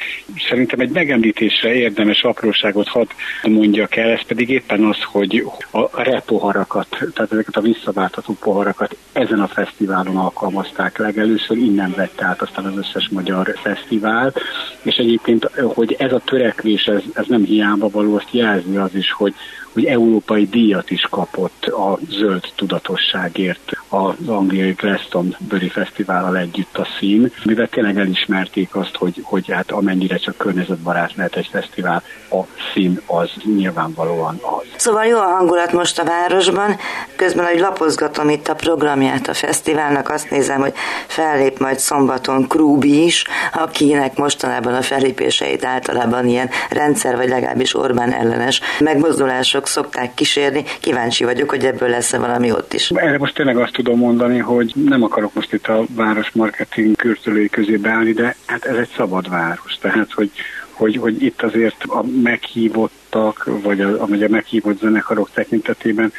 Szerintem 0.49 0.79
egy 0.79 0.89
megemlítésre 0.89 1.73
érdemes 1.73 2.23
apróságot 2.23 2.87
hadd 2.87 3.07
mondjak 3.43 3.95
el, 3.95 4.09
ez 4.09 4.25
pedig 4.27 4.49
éppen 4.49 4.83
az, 4.83 5.03
hogy 5.03 5.45
a 5.71 6.03
repoharakat, 6.03 6.87
tehát 6.89 7.31
ezeket 7.31 7.55
a 7.55 7.61
visszaváltató 7.61 8.37
poharakat 8.39 8.97
ezen 9.11 9.39
a 9.39 9.47
fesztiválon 9.47 10.17
alkalmazták 10.17 10.97
legelőször, 10.97 11.57
innen 11.57 11.93
vett 11.95 12.21
át 12.21 12.41
aztán 12.41 12.65
az 12.65 12.77
összes 12.77 13.09
magyar 13.09 13.53
fesztivál, 13.61 14.33
és 14.81 14.95
egyébként, 14.95 15.49
hogy 15.73 15.95
ez 15.99 16.11
a 16.11 16.21
törekvés, 16.25 16.85
ez, 16.85 17.01
ez 17.13 17.25
nem 17.27 17.43
hiába 17.43 17.89
való, 17.89 18.15
azt 18.15 18.31
jelzi 18.31 18.75
az 18.75 18.95
is, 18.95 19.11
hogy 19.11 19.33
hogy 19.75 19.85
európai 19.85 20.45
díjat 20.45 20.91
is 20.91 21.01
kapott 21.09 21.65
a 21.65 21.99
zöld 22.09 22.43
tudatosságért 22.55 23.71
az 23.87 24.27
angliai 24.27 24.71
Glastonbury 24.71 25.69
Fesztivállal 25.69 26.37
együtt 26.37 26.77
a 26.77 26.87
szín, 26.99 27.31
mivel 27.43 27.64
tényleg 27.69 27.97
elismerték 27.97 28.75
azt, 28.75 28.95
hogy, 28.95 29.21
hogy 29.23 29.51
hát 29.51 29.71
amennyire 29.71 30.17
csak 30.17 30.37
környezetbarát 30.37 31.15
lehet 31.15 31.35
egy 31.35 31.49
fesztivál, 31.51 32.03
a 32.29 32.41
szín 32.73 33.01
az 33.05 33.31
nyilvánvalóan 33.43 34.39
az. 34.41 34.65
Szóval 34.75 35.05
jó 35.05 35.17
a 35.17 35.35
hangulat 35.37 35.71
most 35.73 35.99
a 35.99 36.03
városban, 36.03 36.77
közben, 37.15 37.45
hogy 37.45 37.59
lapozgatom 37.59 38.29
itt 38.29 38.47
a 38.47 38.53
programját 38.53 39.27
a 39.27 39.33
fesztiválnak, 39.33 40.09
azt 40.09 40.29
nézem, 40.29 40.59
hogy 40.59 40.73
fellép 41.07 41.59
majd 41.59 41.79
szombaton 41.79 42.47
Krúbi 42.47 43.03
is, 43.03 43.23
akinek 43.53 44.17
mostanában 44.17 44.73
a 44.73 44.81
fellépéseit 44.81 45.65
általában 45.65 46.27
ilyen 46.27 46.49
rendszer, 46.69 47.15
vagy 47.15 47.29
legalábbis 47.29 47.75
Orbán 47.75 48.13
ellenes 48.13 48.61
megmozdulások 48.79 49.67
szokták 49.67 50.13
kísérni. 50.13 50.63
Kíváncsi 50.79 51.23
vagyok, 51.23 51.49
hogy 51.49 51.65
ebből 51.65 51.89
lesz-e 51.89 52.19
valami 52.19 52.51
ott 52.51 52.73
is. 52.73 52.89
Erre 52.89 53.17
most 53.17 53.35
tényleg 53.35 53.57
azt 53.57 53.73
tudom 53.73 53.97
mondani, 53.97 54.37
hogy 54.37 54.71
nem 54.75 55.03
akarok 55.03 55.33
most 55.33 55.53
itt 55.53 55.67
a 55.67 55.83
város 55.95 56.31
marketing 56.31 56.95
kürtölői 56.95 57.49
közé 57.55 57.75
beállni, 57.77 58.11
de 58.11 58.35
hát 58.45 58.65
ez 58.65 58.75
egy 58.75 58.89
szabad 58.95 59.29
város. 59.29 59.77
Tehát, 59.79 60.11
hogy 60.13 60.31
hogy, 60.71 60.95
hogy 60.95 61.23
itt 61.23 61.41
azért 61.41 61.83
a 61.83 62.03
meghívottak, 62.23 63.49
vagy 63.63 63.81
a, 63.81 64.01
a, 64.01 64.07
a 64.09 64.27
meghívott 64.29 64.79
zenekarok 64.79 65.29
tekintetében 65.33 66.11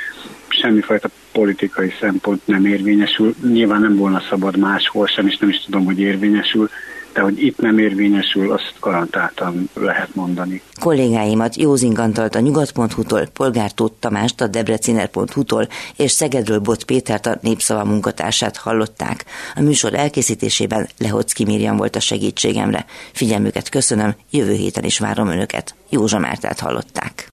semmifajta 0.49 1.09
politikai 1.33 1.92
szempont 2.01 2.46
nem 2.46 2.66
érvényesül. 2.66 3.35
Nyilván 3.42 3.81
nem 3.81 3.96
volna 3.96 4.22
szabad 4.29 4.57
máshol 4.57 5.07
sem, 5.07 5.27
és 5.27 5.37
nem 5.37 5.49
is 5.49 5.64
tudom, 5.64 5.85
hogy 5.85 6.01
érvényesül 6.01 6.70
de 7.16 7.22
hogy 7.22 7.42
itt 7.42 7.59
nem 7.59 7.79
érvényesül, 7.79 8.52
azt 8.52 8.74
garantáltan 8.81 9.68
lehet 9.74 10.14
mondani. 10.14 10.62
Kollégáimat 10.81 11.57
Józing 11.57 11.98
Antalt 11.98 12.35
a 12.35 12.40
nyugat.hu-tól, 12.40 13.26
Polgár 13.33 13.72
Tóth 13.72 13.94
Tamást 14.00 14.40
a 14.40 14.46
debreciner.hu-tól 14.46 15.68
és 15.96 16.11
Szegedről 16.11 16.59
Bot 16.59 16.85
Pétert 16.85 17.26
a 17.26 17.38
Népszava 17.40 17.85
munkatársát 17.85 18.57
hallották. 18.57 19.24
A 19.55 19.61
műsor 19.61 19.94
elkészítésében 19.94 20.88
Lehocki 20.98 21.44
Miriam 21.44 21.76
volt 21.76 21.96
a 21.96 22.00
segítségemre. 22.00 22.85
Figyelmüket 23.12 23.68
köszönöm, 23.68 24.14
jövő 24.31 24.52
héten 24.52 24.85
is 24.85 24.98
várom 24.98 25.29
Önöket. 25.29 25.74
Józsa 25.90 26.18
Mártát 26.18 26.61
hallották. 26.61 27.29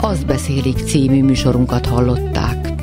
Azt 0.00 0.26
beszélik 0.26 0.76
című 0.76 1.22
műsorunkat 1.22 1.86
hallották. 1.86 2.81